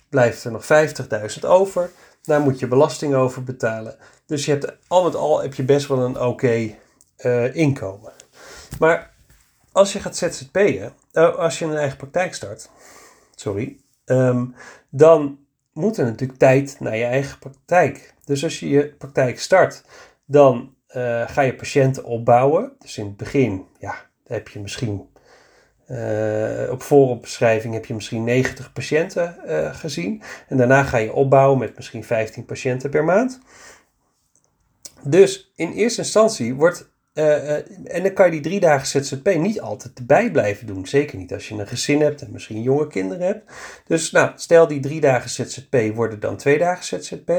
blijft 0.10 0.44
er 0.44 0.52
nog 0.52 0.64
50.000 0.64 1.40
over. 1.42 1.92
Daar 2.24 2.42
moet 2.42 2.60
je 2.60 2.68
belasting 2.68 3.14
over 3.16 3.44
betalen. 3.44 3.96
Dus 4.26 4.46
je 4.46 4.52
hebt, 4.52 4.74
al 4.88 5.04
met 5.04 5.16
al 5.16 5.42
heb 5.42 5.54
je 5.54 5.64
best 5.64 5.88
wel 5.88 6.00
een 6.00 6.20
oké 6.20 6.76
inkomen. 7.54 8.12
Maar 8.80 9.16
als 9.78 9.94
je 9.94 10.00
gaat 10.00 10.18
ZZP'en, 10.18 10.94
uh, 11.14 11.36
als 11.36 11.60
je 11.60 11.66
een 11.66 11.78
eigen 11.78 11.98
praktijk 11.98 12.34
start, 12.34 12.70
sorry, 13.36 13.78
um, 14.06 14.56
dan 14.90 15.40
moet 15.74 15.98
er 15.98 16.06
natuurlijk 16.06 16.40
tijd 16.40 16.76
naar 16.80 16.98
je 16.98 17.04
eigen 17.04 17.40
praktijk. 17.40 18.14
Dus 18.26 18.44
als 18.44 18.60
je 18.60 18.70
je 18.70 18.88
praktijk 18.98 19.40
start, 19.40 19.84
dan 20.26 20.74
uh, 20.96 21.30
ga 21.30 21.42
je 21.42 21.56
patiënten 21.56 22.04
opbouwen. 22.04 22.72
Dus 22.80 22.98
in 22.98 23.06
het 23.06 23.18
begin, 23.18 23.66
ja, 23.80 23.96
heb 24.28 24.48
je 24.48 24.60
misschien 24.60 25.10
uh, 25.88 26.70
op 26.72 26.82
vooropbeschrijving 26.82 27.74
heb 27.74 27.86
je 27.86 27.94
misschien 27.94 28.24
90 28.24 28.74
patiënten 28.74 29.36
gezien. 29.76 30.22
En 30.48 30.58
daarna 30.58 30.84
ga 30.84 30.98
je 30.98 31.14
opbouwen 31.14 31.60
met 31.60 31.76
misschien 31.76 32.04
15 32.04 32.46
patiënten 32.46 32.90
per 32.90 33.04
maand. 33.04 33.40
Dus 35.04 35.52
in 35.56 35.72
eerste 35.72 36.02
instantie 36.02 36.56
wordt 36.56 36.90
uh, 37.18 37.56
en 37.96 38.04
dan 38.04 38.14
kan 38.14 38.26
je 38.26 38.32
die 38.32 38.42
drie 38.42 38.60
dagen 38.60 38.88
ZZP 38.88 39.36
niet 39.36 39.62
altijd 39.62 39.98
erbij 39.98 40.32
blijven 40.32 40.68
doen. 40.68 40.88
Zeker 40.88 41.18
niet 41.18 41.34
als 41.34 41.48
je 41.48 41.56
een 41.56 41.68
gezin 41.68 42.02
hebt 42.02 42.22
en 42.22 42.32
misschien 42.32 42.62
jonge 42.62 42.88
kinderen 42.88 43.26
hebt. 43.26 43.52
Dus 43.88 44.12
nou, 44.12 44.32
stel 44.36 44.68
die 44.68 44.80
drie 44.80 45.02
dagen 45.02 45.30
ZZP 45.30 45.78
worden 45.94 46.20
dan 46.20 46.38
twee 46.38 46.58
dagen 46.58 46.86
ZZP. 46.86 47.32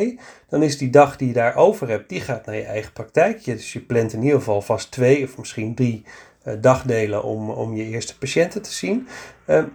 Dan 0.48 0.62
is 0.62 0.78
die 0.78 0.90
dag 0.90 1.16
die 1.16 1.28
je 1.28 1.34
daarover 1.34 1.88
hebt, 1.88 2.08
die 2.08 2.20
gaat 2.20 2.46
naar 2.46 2.54
je 2.54 2.64
eigen 2.64 2.92
praktijk. 2.92 3.44
Dus 3.44 3.72
je 3.72 3.80
plant 3.80 4.12
in 4.12 4.22
ieder 4.22 4.38
geval 4.38 4.62
vast 4.62 4.90
twee 4.90 5.24
of 5.24 5.38
misschien 5.38 5.74
drie 5.74 6.04
uh, 6.44 6.54
dagdelen 6.60 7.22
om, 7.22 7.50
om 7.50 7.76
je 7.76 7.84
eerste 7.84 8.18
patiënten 8.18 8.62
te 8.62 8.72
zien. 8.72 9.08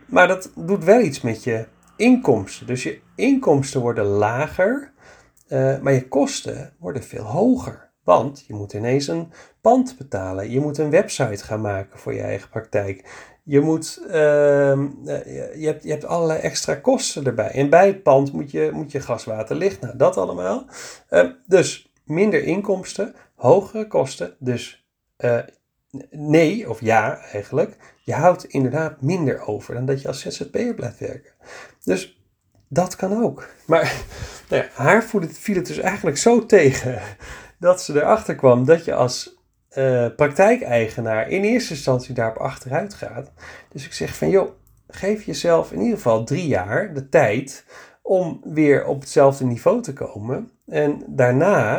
Maar 0.06 0.28
dat 0.28 0.52
doet 0.56 0.84
wel 0.84 1.02
iets 1.02 1.22
met 1.22 1.44
je 1.44 1.66
inkomsten. 1.98 2.68
Dus 2.68 2.84
je 2.84 3.00
inkomsten 3.16 3.82
worden 3.82 4.06
lager, 4.06 4.92
maar 5.82 5.94
je 5.94 6.08
kosten 6.08 6.74
worden 6.80 7.04
veel 7.04 7.24
hoger. 7.24 7.92
Want 8.04 8.44
je 8.48 8.54
moet 8.54 8.74
ineens 8.74 9.08
een 9.08 9.32
pand 9.62 9.98
betalen. 9.98 10.52
Je 10.52 10.60
moet 10.60 10.78
een 10.78 10.90
website 10.90 11.44
gaan 11.44 11.62
maken 11.62 12.00
voor 12.00 12.14
je 12.14 12.22
eigen 12.22 12.50
praktijk. 12.50 13.06
Je, 13.44 13.60
moet, 13.60 14.02
uh, 14.08 14.14
je, 14.14 15.66
hebt, 15.66 15.84
je 15.84 15.90
hebt 15.90 16.06
allerlei 16.06 16.40
extra 16.40 16.76
kosten 16.76 17.26
erbij. 17.26 17.52
En 17.52 17.70
bij 17.70 17.88
het 17.88 18.04
pand 18.04 18.34
moet 18.34 18.52
je, 18.52 18.70
moet 18.74 18.92
je 18.92 19.00
gas, 19.00 19.24
water, 19.24 19.56
licht. 19.56 19.82
Nou, 19.82 19.98
dat 19.98 20.18
allemaal. 20.18 20.66
Uh, 21.10 21.30
dus 21.46 21.94
minder 22.06 22.44
inkomsten, 22.44 23.16
hogere 23.36 23.88
kosten. 23.88 24.36
Dus 24.40 24.88
uh, 25.18 25.40
nee, 26.10 26.70
of 26.70 26.82
ja 26.82 27.18
eigenlijk. 27.18 27.78
Je 28.04 28.14
houdt 28.14 28.46
inderdaad 28.46 29.02
minder 29.02 29.48
over 29.48 29.74
dan 29.74 29.86
dat 29.86 30.02
je 30.02 30.08
als 30.08 30.22
ZZP'er 30.22 30.74
blijft 30.74 31.00
werken. 31.00 31.32
Dus 31.84 32.22
dat 32.68 32.96
kan 32.96 33.24
ook. 33.24 33.50
Maar 33.66 33.94
nou 34.50 34.64
ja, 34.64 34.70
haar 34.74 35.04
viel 35.04 35.56
het 35.56 35.68
dus 35.68 35.78
eigenlijk 35.78 36.18
zo 36.18 36.46
tegen 36.46 37.02
dat 37.64 37.82
ze 37.82 37.96
erachter 37.96 38.36
kwam 38.36 38.66
dat 38.66 38.86
je 38.86 38.94
als 38.94 39.38
uh, 39.78 40.08
praktijkeigenaar 40.16 41.30
in 41.30 41.44
eerste 41.44 41.74
instantie 41.74 42.14
daarop 42.14 42.38
achteruit 42.38 42.94
gaat. 42.94 43.32
Dus 43.72 43.86
ik 43.86 43.94
zeg 43.94 44.16
van 44.16 44.30
joh, 44.30 44.50
geef 44.88 45.24
jezelf 45.24 45.72
in 45.72 45.80
ieder 45.80 45.96
geval 45.96 46.24
drie 46.24 46.48
jaar 46.48 46.94
de 46.94 47.10
tijd 47.10 47.66
om 48.02 48.42
weer 48.44 48.86
op 48.86 49.00
hetzelfde 49.00 49.46
niveau 49.46 49.82
te 49.82 49.94
komen. 49.94 50.52
En 50.68 51.04
daarna 51.08 51.78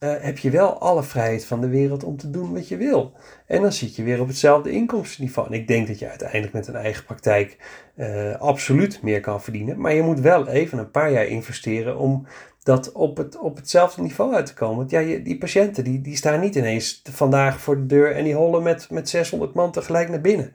uh, 0.00 0.14
heb 0.18 0.38
je 0.38 0.50
wel 0.50 0.78
alle 0.78 1.02
vrijheid 1.02 1.44
van 1.44 1.60
de 1.60 1.68
wereld 1.68 2.04
om 2.04 2.16
te 2.16 2.30
doen 2.30 2.54
wat 2.54 2.68
je 2.68 2.76
wil. 2.76 3.12
En 3.46 3.62
dan 3.62 3.72
zit 3.72 3.96
je 3.96 4.02
weer 4.02 4.20
op 4.20 4.28
hetzelfde 4.28 4.70
inkomstenniveau. 4.70 5.48
En 5.48 5.54
ik 5.54 5.68
denk 5.68 5.86
dat 5.86 5.98
je 5.98 6.08
uiteindelijk 6.08 6.52
met 6.52 6.66
een 6.66 6.76
eigen 6.76 7.04
praktijk 7.04 7.56
uh, 7.96 8.34
absoluut 8.34 9.02
meer 9.02 9.20
kan 9.20 9.42
verdienen. 9.42 9.80
Maar 9.80 9.92
je 9.92 10.02
moet 10.02 10.20
wel 10.20 10.48
even 10.48 10.78
een 10.78 10.90
paar 10.90 11.12
jaar 11.12 11.26
investeren 11.26 11.98
om 11.98 12.26
dat 12.66 12.92
op, 12.92 13.16
het, 13.16 13.38
op 13.38 13.56
hetzelfde 13.56 14.02
niveau 14.02 14.34
uit 14.34 14.46
te 14.46 14.54
komen. 14.54 14.76
Want 14.76 14.90
ja, 14.90 15.00
die 15.00 15.38
patiënten 15.38 15.84
die, 15.84 16.00
die 16.00 16.16
staan 16.16 16.40
niet 16.40 16.54
ineens 16.54 17.02
vandaag 17.10 17.60
voor 17.60 17.76
de 17.76 17.86
deur 17.86 18.14
en 18.14 18.24
die 18.24 18.34
hollen 18.34 18.62
met, 18.62 18.90
met 18.90 19.08
600 19.08 19.54
man 19.54 19.72
tegelijk 19.72 20.08
naar 20.08 20.20
binnen. 20.20 20.52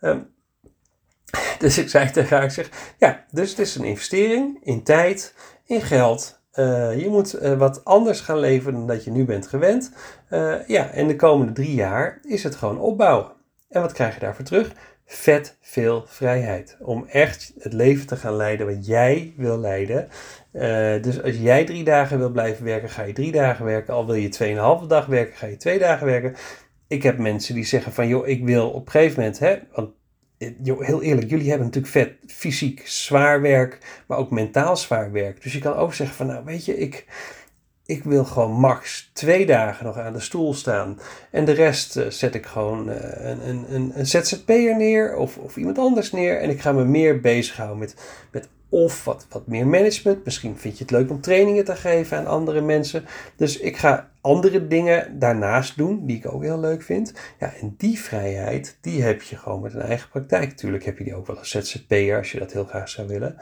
Um, 0.00 0.26
dus 1.58 1.78
ik 1.78 1.88
zei 1.88 2.10
tegen 2.10 2.36
haar, 2.36 2.44
ik 2.44 2.50
zeg, 2.50 2.94
ja, 2.98 3.24
dus 3.30 3.50
het 3.50 3.58
is 3.58 3.74
een 3.74 3.84
investering 3.84 4.58
in 4.62 4.82
tijd, 4.82 5.34
in 5.64 5.80
geld. 5.80 6.40
Uh, 6.54 7.00
je 7.00 7.08
moet 7.08 7.42
uh, 7.42 7.58
wat 7.58 7.84
anders 7.84 8.20
gaan 8.20 8.38
leveren 8.38 8.74
dan 8.74 8.86
dat 8.86 9.04
je 9.04 9.10
nu 9.10 9.24
bent 9.24 9.46
gewend. 9.46 9.92
Uh, 10.30 10.66
ja, 10.66 10.90
en 10.90 11.06
de 11.08 11.16
komende 11.16 11.52
drie 11.52 11.74
jaar 11.74 12.18
is 12.22 12.42
het 12.42 12.56
gewoon 12.56 12.78
opbouwen. 12.78 13.32
En 13.68 13.80
wat 13.80 13.92
krijg 13.92 14.14
je 14.14 14.20
daarvoor 14.20 14.44
terug? 14.44 14.72
Vet 15.12 15.56
veel 15.60 16.04
vrijheid. 16.06 16.76
Om 16.80 17.06
echt 17.08 17.52
het 17.58 17.72
leven 17.72 18.06
te 18.06 18.16
gaan 18.16 18.36
leiden 18.36 18.66
wat 18.66 18.86
jij 18.86 19.34
wil 19.36 19.58
leiden. 19.58 20.08
Uh, 20.52 21.02
dus 21.02 21.22
als 21.22 21.36
jij 21.36 21.64
drie 21.64 21.84
dagen 21.84 22.18
wil 22.18 22.30
blijven 22.30 22.64
werken, 22.64 22.90
ga 22.90 23.02
je 23.02 23.12
drie 23.12 23.32
dagen 23.32 23.64
werken. 23.64 23.94
Al 23.94 24.06
wil 24.06 24.14
je 24.14 24.28
tweeënhalve 24.28 24.86
dag 24.86 25.06
werken, 25.06 25.36
ga 25.36 25.46
je 25.46 25.56
twee 25.56 25.78
dagen 25.78 26.06
werken. 26.06 26.34
Ik 26.88 27.02
heb 27.02 27.18
mensen 27.18 27.54
die 27.54 27.64
zeggen 27.64 27.92
van, 27.92 28.08
joh, 28.08 28.28
ik 28.28 28.44
wil 28.44 28.70
op 28.70 28.86
een 28.86 28.92
gegeven 28.92 29.18
moment, 29.18 29.38
hè, 29.38 29.58
want 29.72 29.90
eh, 30.38 30.50
joh, 30.62 30.86
heel 30.86 31.02
eerlijk, 31.02 31.30
jullie 31.30 31.48
hebben 31.48 31.66
natuurlijk 31.66 31.92
vet 31.92 32.12
fysiek 32.26 32.82
zwaar 32.84 33.40
werk, 33.40 34.02
maar 34.06 34.18
ook 34.18 34.30
mentaal 34.30 34.76
zwaar 34.76 35.12
werk. 35.12 35.42
Dus 35.42 35.52
je 35.52 35.58
kan 35.58 35.74
ook 35.74 35.94
zeggen 35.94 36.16
van, 36.16 36.26
nou 36.26 36.44
weet 36.44 36.64
je, 36.64 36.78
ik, 36.78 37.06
ik 37.90 38.04
wil 38.04 38.24
gewoon 38.24 38.52
max 38.52 39.10
twee 39.12 39.46
dagen 39.46 39.86
nog 39.86 39.98
aan 39.98 40.12
de 40.12 40.20
stoel 40.20 40.54
staan. 40.54 40.98
En 41.30 41.44
de 41.44 41.52
rest 41.52 41.96
uh, 41.96 42.06
zet 42.08 42.34
ik 42.34 42.46
gewoon 42.46 42.88
uh, 42.88 42.96
een, 43.12 43.48
een, 43.74 43.92
een, 43.94 44.06
ZZP'er 44.06 44.76
neer 44.76 45.16
of, 45.16 45.36
of 45.36 45.56
iemand 45.56 45.78
anders 45.78 46.12
neer. 46.12 46.40
En 46.40 46.50
ik 46.50 46.60
ga 46.60 46.72
me 46.72 46.84
meer 46.84 47.20
bezighouden 47.20 47.78
met, 47.78 47.94
met 48.32 48.48
Of 48.68 49.04
wat, 49.04 49.26
wat 49.30 49.46
meer 49.46 49.66
management. 49.66 50.24
Misschien 50.24 50.56
vind 50.56 50.78
je 50.78 50.82
het 50.84 50.92
leuk 50.92 51.10
om 51.10 51.20
trainingen 51.20 51.64
te 51.64 51.76
geven 51.76 52.18
aan 52.18 52.26
andere 52.26 52.60
mensen. 52.60 53.04
Dus 53.36 53.58
ik 53.58 53.76
ga 53.76 54.10
andere 54.20 54.66
dingen 54.66 55.18
daarnaast 55.18 55.76
doen, 55.76 56.06
die 56.06 56.16
ik 56.16 56.32
ook 56.32 56.42
heel 56.42 56.60
leuk 56.60 56.82
vind. 56.82 57.12
Ja, 57.38 57.52
en 57.60 57.74
die 57.76 58.00
vrijheid, 58.00 58.76
die 58.80 59.02
heb 59.02 59.22
je 59.22 59.36
gewoon 59.36 59.60
met 59.60 59.74
een 59.74 59.80
eigen 59.80 60.08
praktijk. 60.08 60.48
Natuurlijk 60.48 60.84
heb 60.84 60.98
je 60.98 61.04
die 61.04 61.14
ook 61.14 61.26
wel 61.26 61.38
als 61.38 61.50
ZZP'er 61.50 62.16
als 62.16 62.32
je 62.32 62.38
dat 62.38 62.52
heel 62.52 62.64
graag 62.64 62.88
zou 62.88 63.08
willen. 63.08 63.36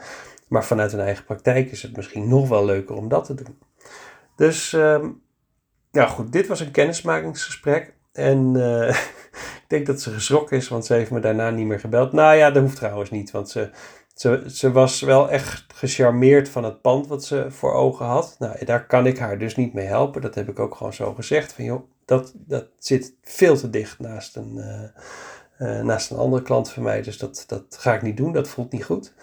Maar 0.47 0.65
vanuit 0.65 0.93
een 0.93 0.99
eigen 0.99 1.25
praktijk 1.25 1.71
is 1.71 1.81
het 1.81 1.95
misschien 1.95 2.27
nog 2.27 2.49
wel 2.49 2.65
leuker 2.65 2.95
om 2.95 3.09
dat 3.09 3.25
te 3.25 3.33
doen. 3.33 3.68
Dus, 4.39 4.73
um, 4.73 5.21
ja 5.91 6.05
goed, 6.05 6.31
dit 6.31 6.47
was 6.47 6.59
een 6.59 6.71
kennismakingsgesprek. 6.71 7.93
En 8.11 8.53
uh, 8.55 8.89
ik 9.63 9.65
denk 9.67 9.85
dat 9.85 10.01
ze 10.01 10.11
geschrokken 10.11 10.57
is, 10.57 10.67
want 10.67 10.85
ze 10.85 10.93
heeft 10.93 11.11
me 11.11 11.19
daarna 11.19 11.49
niet 11.49 11.65
meer 11.65 11.79
gebeld. 11.79 12.11
Nou 12.11 12.35
ja, 12.35 12.51
dat 12.51 12.63
hoeft 12.63 12.75
trouwens 12.75 13.09
niet, 13.09 13.31
want 13.31 13.49
ze, 13.49 13.69
ze, 14.13 14.43
ze 14.47 14.71
was 14.71 15.01
wel 15.01 15.29
echt 15.29 15.65
gecharmeerd 15.73 16.49
van 16.49 16.63
het 16.63 16.81
pand 16.81 17.07
wat 17.07 17.23
ze 17.25 17.45
voor 17.51 17.73
ogen 17.73 18.05
had. 18.05 18.35
Nou, 18.39 18.65
daar 18.65 18.85
kan 18.85 19.05
ik 19.05 19.17
haar 19.17 19.37
dus 19.37 19.55
niet 19.55 19.73
mee 19.73 19.85
helpen. 19.85 20.21
Dat 20.21 20.35
heb 20.35 20.49
ik 20.49 20.59
ook 20.59 20.75
gewoon 20.75 20.93
zo 20.93 21.13
gezegd. 21.13 21.53
Van 21.53 21.63
joh, 21.63 21.89
dat, 22.05 22.33
dat 22.35 22.67
zit 22.77 23.13
veel 23.21 23.57
te 23.57 23.69
dicht 23.69 23.99
naast 23.99 24.35
een, 24.35 24.53
uh, 24.57 25.69
uh, 25.69 25.83
naast 25.83 26.11
een 26.11 26.17
andere 26.17 26.41
klant 26.41 26.69
van 26.69 26.83
mij. 26.83 27.01
Dus 27.01 27.17
dat, 27.17 27.43
dat 27.47 27.63
ga 27.69 27.93
ik 27.93 28.01
niet 28.01 28.17
doen. 28.17 28.31
Dat 28.31 28.47
voelt 28.47 28.71
niet 28.71 28.83
goed. 28.85 29.13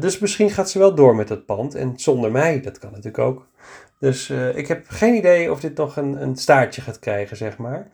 Dus 0.00 0.18
misschien 0.18 0.50
gaat 0.50 0.70
ze 0.70 0.78
wel 0.78 0.94
door 0.94 1.16
met 1.16 1.28
het 1.28 1.46
pand. 1.46 1.74
En 1.74 1.92
zonder 1.96 2.30
mij, 2.30 2.60
dat 2.60 2.78
kan 2.78 2.90
natuurlijk 2.90 3.18
ook. 3.18 3.46
Dus 3.98 4.30
ik 4.30 4.68
heb 4.68 4.84
geen 4.88 5.14
idee 5.14 5.50
of 5.50 5.60
dit 5.60 5.76
nog 5.76 5.96
een, 5.96 6.22
een 6.22 6.36
staartje 6.36 6.80
gaat 6.80 6.98
krijgen, 6.98 7.36
zeg 7.36 7.56
maar. 7.56 7.90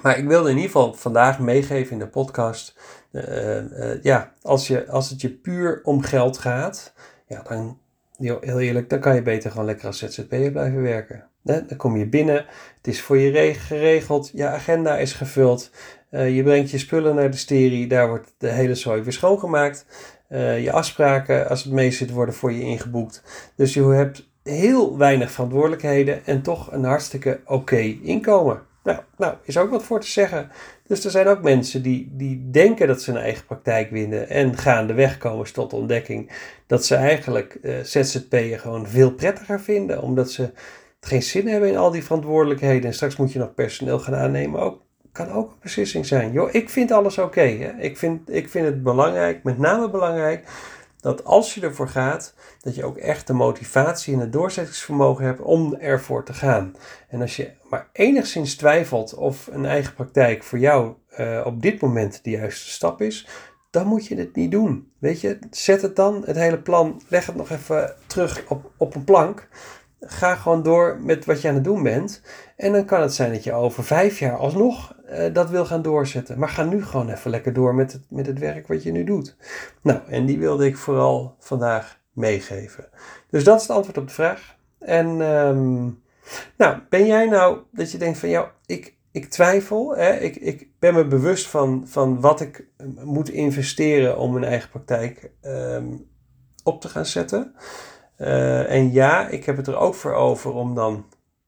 Maar 0.00 0.18
ik 0.18 0.26
wilde 0.26 0.48
in 0.50 0.56
ieder 0.56 0.70
geval 0.70 0.94
vandaag 0.94 1.38
meegeven 1.38 1.92
in 1.92 1.98
de 1.98 2.08
podcast. 2.08 2.76
Uh, 3.12 3.56
uh, 3.56 4.02
ja, 4.02 4.32
als, 4.42 4.66
je, 4.66 4.88
als 4.88 5.10
het 5.10 5.20
je 5.20 5.30
puur 5.30 5.80
om 5.82 6.02
geld 6.02 6.38
gaat, 6.38 6.92
ja, 7.26 7.42
dan, 7.42 7.78
heel 8.18 8.60
eerlijk, 8.60 8.90
dan 8.90 9.00
kan 9.00 9.14
je 9.14 9.22
beter 9.22 9.50
gewoon 9.50 9.66
lekker 9.66 9.86
als 9.86 9.98
ZZP'er 9.98 10.50
blijven 10.50 10.82
werken. 10.82 11.24
Dan 11.42 11.76
kom 11.76 11.96
je 11.96 12.06
binnen, 12.06 12.46
het 12.76 12.86
is 12.86 13.02
voor 13.02 13.18
je 13.18 13.54
geregeld, 13.54 14.30
je 14.34 14.46
agenda 14.46 14.98
is 14.98 15.12
gevuld, 15.12 15.70
je 16.10 16.40
brengt 16.42 16.70
je 16.70 16.78
spullen 16.78 17.14
naar 17.14 17.30
de 17.30 17.36
sterie, 17.36 17.86
daar 17.86 18.08
wordt 18.08 18.34
de 18.38 18.48
hele 18.48 18.74
zooi 18.74 19.02
weer 19.02 19.12
schoongemaakt. 19.12 19.86
je 20.28 20.72
afspraken, 20.72 21.48
als 21.48 21.64
het 21.64 21.72
mee 21.72 21.90
zit, 21.90 22.10
worden 22.10 22.34
voor 22.34 22.52
je 22.52 22.60
ingeboekt. 22.60 23.22
Dus 23.56 23.74
je 23.74 23.82
hebt 23.82 24.30
heel 24.42 24.98
weinig 24.98 25.30
verantwoordelijkheden 25.30 26.26
en 26.26 26.42
toch 26.42 26.72
een 26.72 26.84
hartstikke 26.84 27.40
oké 27.44 27.80
inkomen. 28.02 28.62
Nou, 28.82 28.98
nou, 29.16 29.34
is 29.42 29.56
ook 29.56 29.70
wat 29.70 29.84
voor 29.84 30.00
te 30.00 30.06
zeggen. 30.06 30.50
Dus 30.86 31.04
er 31.04 31.10
zijn 31.10 31.26
ook 31.26 31.42
mensen 31.42 31.82
die, 31.82 32.10
die 32.12 32.50
denken 32.50 32.86
dat 32.86 33.02
ze 33.02 33.10
een 33.10 33.16
eigen 33.16 33.46
praktijk 33.46 33.90
winnen 33.90 34.28
en 34.28 34.56
gaandeweg 34.56 35.18
komen 35.18 35.52
tot 35.52 35.70
de 35.70 35.76
ontdekking 35.76 36.30
dat 36.66 36.84
ze 36.84 36.94
eigenlijk 36.94 37.58
ZZP'en 37.82 38.58
gewoon 38.58 38.86
veel 38.86 39.12
prettiger 39.12 39.60
vinden, 39.60 40.02
omdat 40.02 40.30
ze 40.30 40.50
geen 41.00 41.22
zin 41.22 41.48
hebben 41.48 41.68
in 41.68 41.76
al 41.76 41.90
die 41.90 42.04
verantwoordelijkheden 42.04 42.84
en 42.84 42.94
straks 42.94 43.16
moet 43.16 43.32
je 43.32 43.38
nog 43.38 43.54
personeel 43.54 43.98
gaan 43.98 44.14
aannemen. 44.14 44.60
Ook, 44.60 44.82
kan 45.12 45.30
ook 45.30 45.50
een 45.50 45.58
beslissing 45.60 46.06
zijn. 46.06 46.32
Joh, 46.32 46.54
ik 46.54 46.68
vind 46.68 46.90
alles 46.90 47.18
oké. 47.18 47.42
ik, 47.78 47.96
vind, 47.96 48.34
ik 48.34 48.48
vind 48.48 48.66
het 48.66 48.82
belangrijk, 48.82 49.42
met 49.42 49.58
name 49.58 49.90
belangrijk, 49.90 50.46
dat 51.02 51.24
als 51.24 51.54
je 51.54 51.60
ervoor 51.60 51.88
gaat, 51.88 52.34
dat 52.60 52.74
je 52.74 52.84
ook 52.84 52.96
echt 52.96 53.26
de 53.26 53.32
motivatie 53.32 54.14
en 54.14 54.20
het 54.20 54.32
doorzettingsvermogen 54.32 55.24
hebt 55.24 55.40
om 55.40 55.74
ervoor 55.74 56.24
te 56.24 56.34
gaan. 56.34 56.74
En 57.08 57.20
als 57.20 57.36
je 57.36 57.50
maar 57.70 57.88
enigszins 57.92 58.56
twijfelt 58.56 59.14
of 59.14 59.48
een 59.52 59.64
eigen 59.64 59.94
praktijk 59.94 60.42
voor 60.42 60.58
jou 60.58 60.94
uh, 61.18 61.42
op 61.44 61.62
dit 61.62 61.80
moment 61.80 62.24
de 62.24 62.30
juiste 62.30 62.70
stap 62.70 63.00
is, 63.00 63.28
dan 63.70 63.86
moet 63.86 64.06
je 64.06 64.16
het 64.16 64.36
niet 64.36 64.50
doen. 64.50 64.92
Weet 64.98 65.20
je, 65.20 65.38
zet 65.50 65.82
het 65.82 65.96
dan, 65.96 66.22
het 66.24 66.36
hele 66.36 66.58
plan, 66.58 67.02
leg 67.08 67.26
het 67.26 67.36
nog 67.36 67.50
even 67.50 67.94
terug 68.06 68.44
op, 68.48 68.70
op 68.76 68.94
een 68.94 69.04
plank. 69.04 69.48
Ga 70.00 70.34
gewoon 70.34 70.62
door 70.62 71.00
met 71.00 71.24
wat 71.24 71.40
je 71.40 71.48
aan 71.48 71.54
het 71.54 71.64
doen 71.64 71.82
bent. 71.82 72.22
En 72.56 72.72
dan 72.72 72.84
kan 72.84 73.00
het 73.00 73.14
zijn 73.14 73.32
dat 73.32 73.44
je 73.44 73.52
over 73.52 73.84
vijf 73.84 74.18
jaar 74.18 74.36
alsnog 74.36 74.94
uh, 75.12 75.34
dat 75.34 75.50
wil 75.50 75.64
gaan 75.64 75.82
doorzetten. 75.82 76.38
Maar 76.38 76.48
ga 76.48 76.64
nu 76.64 76.84
gewoon 76.84 77.08
even 77.08 77.30
lekker 77.30 77.52
door 77.52 77.74
met 77.74 77.92
het, 77.92 78.02
met 78.08 78.26
het 78.26 78.38
werk 78.38 78.66
wat 78.66 78.82
je 78.82 78.92
nu 78.92 79.04
doet. 79.04 79.36
Nou, 79.82 80.00
en 80.08 80.26
die 80.26 80.38
wilde 80.38 80.66
ik 80.66 80.76
vooral 80.76 81.36
vandaag 81.38 82.00
meegeven. 82.12 82.88
Dus 83.30 83.44
dat 83.44 83.56
is 83.56 83.62
het 83.62 83.76
antwoord 83.76 83.98
op 83.98 84.08
de 84.08 84.14
vraag. 84.14 84.56
En 84.78 85.06
um, 85.20 86.02
nou, 86.56 86.78
ben 86.88 87.06
jij 87.06 87.26
nou 87.26 87.58
dat 87.70 87.92
je 87.92 87.98
denkt 87.98 88.18
van 88.18 88.28
ja, 88.28 88.52
ik, 88.66 88.96
ik 89.10 89.30
twijfel. 89.30 89.96
Hè? 89.96 90.18
Ik, 90.18 90.36
ik 90.36 90.68
ben 90.78 90.94
me 90.94 91.06
bewust 91.06 91.46
van, 91.46 91.84
van 91.86 92.20
wat 92.20 92.40
ik 92.40 92.66
moet 93.04 93.28
investeren 93.28 94.18
om 94.18 94.32
mijn 94.32 94.44
eigen 94.44 94.70
praktijk 94.70 95.30
um, 95.42 96.06
op 96.64 96.80
te 96.80 96.88
gaan 96.88 97.06
zetten. 97.06 97.54
Uh, 98.18 98.70
en 98.70 98.92
ja, 98.92 99.28
ik 99.28 99.44
heb 99.44 99.56
het 99.56 99.66
er 99.66 99.76
ook 99.76 99.94
voor 99.94 100.12
over 100.12 100.52
om 100.52 100.74
dan 100.74 101.06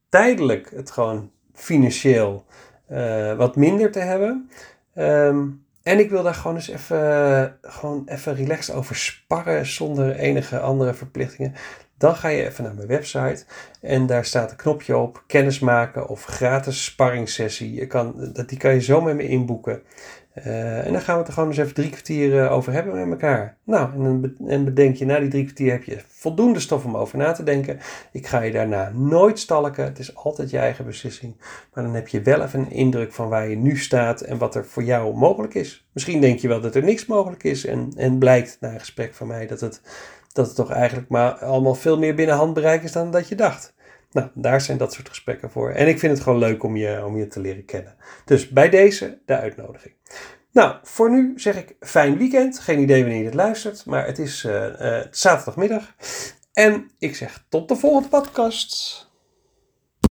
tijdelijk 0.09 0.71
het 0.71 0.91
gewoon 0.91 1.31
financieel 1.53 2.45
uh, 2.91 3.37
wat 3.37 3.57
minder 3.57 3.91
te 3.91 3.99
hebben. 3.99 4.51
Um, 4.99 5.65
en 5.83 5.99
ik 5.99 6.11
wil 6.11 6.23
daar 6.23 6.35
gewoon 6.35 6.57
eens 6.57 6.69
even, 6.69 7.57
gewoon 7.63 8.03
even 8.07 8.35
relaxed 8.35 8.75
over 8.75 8.97
sparren 8.97 9.67
zonder 9.67 10.17
enige 10.17 10.61
andere 10.61 10.95
verplichtingen. 10.95 11.55
Dan 11.99 12.17
ga 12.17 12.29
je 12.29 12.47
even 12.47 12.65
naar 12.65 12.75
mijn 12.75 12.89
website 12.89 13.45
en 13.81 14.07
daar 14.07 14.25
staat 14.25 14.51
een 14.51 14.57
knopje 14.57 14.97
op 14.97 15.23
kennismaken 15.27 16.09
of 16.09 16.25
gratis 16.25 16.85
sparringssessie. 16.85 17.75
Je 17.75 17.87
kan, 17.87 18.33
die 18.47 18.59
kan 18.59 18.75
je 18.75 18.81
zo 18.81 19.01
met 19.01 19.17
me 19.17 19.29
inboeken. 19.29 19.83
Uh, 20.39 20.87
en 20.87 20.93
dan 20.93 21.01
gaan 21.01 21.15
we 21.15 21.19
het 21.19 21.29
er 21.29 21.33
gewoon 21.33 21.49
eens 21.49 21.59
even 21.59 21.75
drie 21.75 21.91
kwartier 21.91 22.33
uh, 22.35 22.53
over 22.53 22.73
hebben 22.73 22.95
met 22.95 23.11
elkaar. 23.11 23.57
Nou, 23.65 23.93
en 23.93 24.37
en 24.47 24.65
bedenk 24.65 24.97
je, 24.97 25.05
na 25.05 25.19
die 25.19 25.29
drie 25.29 25.45
kwartier 25.45 25.71
heb 25.73 25.85
je 25.85 25.99
voldoende 26.09 26.61
stof 26.61 26.85
om 26.85 26.97
over 26.97 27.19
na 27.19 27.33
te 27.33 27.43
denken. 27.43 27.79
Ik 28.13 28.27
ga 28.27 28.41
je 28.41 28.53
daarna 28.53 28.93
nooit 28.95 29.39
stalken. 29.39 29.85
Het 29.85 29.99
is 29.99 30.17
altijd 30.17 30.51
je 30.51 30.59
eigen 30.59 30.85
beslissing. 30.85 31.37
Maar 31.75 31.85
dan 31.85 31.95
heb 31.95 32.09
je 32.09 32.23
wel 32.23 32.43
even 32.43 32.61
een 32.61 32.71
indruk 32.71 33.13
van 33.13 33.29
waar 33.29 33.49
je 33.49 33.57
nu 33.57 33.77
staat 33.77 34.21
en 34.21 34.39
wat 34.39 34.55
er 34.55 34.67
voor 34.67 34.83
jou 34.83 35.17
mogelijk 35.17 35.55
is. 35.55 35.87
Misschien 35.93 36.21
denk 36.21 36.39
je 36.39 36.49
wel 36.49 36.61
dat 36.61 36.75
er 36.75 36.85
niks 36.85 37.07
mogelijk 37.07 37.45
is. 37.45 37.67
En, 37.67 37.93
en 37.97 38.19
blijkt 38.19 38.57
na 38.61 38.73
een 38.73 38.79
gesprek 38.79 39.15
van 39.15 39.27
mij 39.27 39.47
dat 39.47 39.61
het, 39.61 39.81
dat 40.33 40.47
het 40.47 40.57
toch 40.57 40.71
eigenlijk 40.71 41.09
maar 41.09 41.33
allemaal 41.33 41.75
veel 41.75 41.99
meer 41.99 42.15
binnen 42.15 42.37
handbereik 42.37 42.83
is 42.83 42.93
dan 42.93 43.11
dat 43.11 43.29
je 43.29 43.35
dacht. 43.35 43.75
Nou, 44.15 44.29
daar 44.35 44.61
zijn 44.61 44.79
dat 44.79 44.93
soort 44.93 45.09
gesprekken 45.09 45.51
voor. 45.51 45.71
En 45.71 45.89
ik 45.89 45.99
vind 45.99 46.13
het 46.13 46.23
gewoon 46.23 46.39
leuk 46.39 46.63
om 46.63 46.77
je, 46.77 47.05
om 47.05 47.17
je 47.17 47.27
te 47.27 47.41
leren 47.41 47.65
kennen. 47.65 47.97
Dus 48.25 48.49
bij 48.49 48.69
deze 48.69 49.19
de 49.27 49.37
uitnodiging. 49.37 49.95
Nou, 50.53 50.77
voor 50.83 51.11
nu 51.11 51.33
zeg 51.37 51.57
ik 51.57 51.77
fijn 51.81 52.19
weekend. 52.19 52.59
Geen 52.59 52.81
idee 52.81 53.01
wanneer 53.01 53.19
je 53.19 53.25
het 53.25 53.35
luistert, 53.35 53.87
maar 53.87 54.07
het 54.07 54.19
is 54.19 54.45
uh, 54.45 54.67
uh, 54.81 55.01
zaterdagmiddag. 55.11 55.95
En 56.53 56.91
ik 56.99 57.17
zeg 57.17 57.45
tot 57.49 57.69
de 57.69 57.77
volgende 57.77 58.09
podcast. 58.09 59.04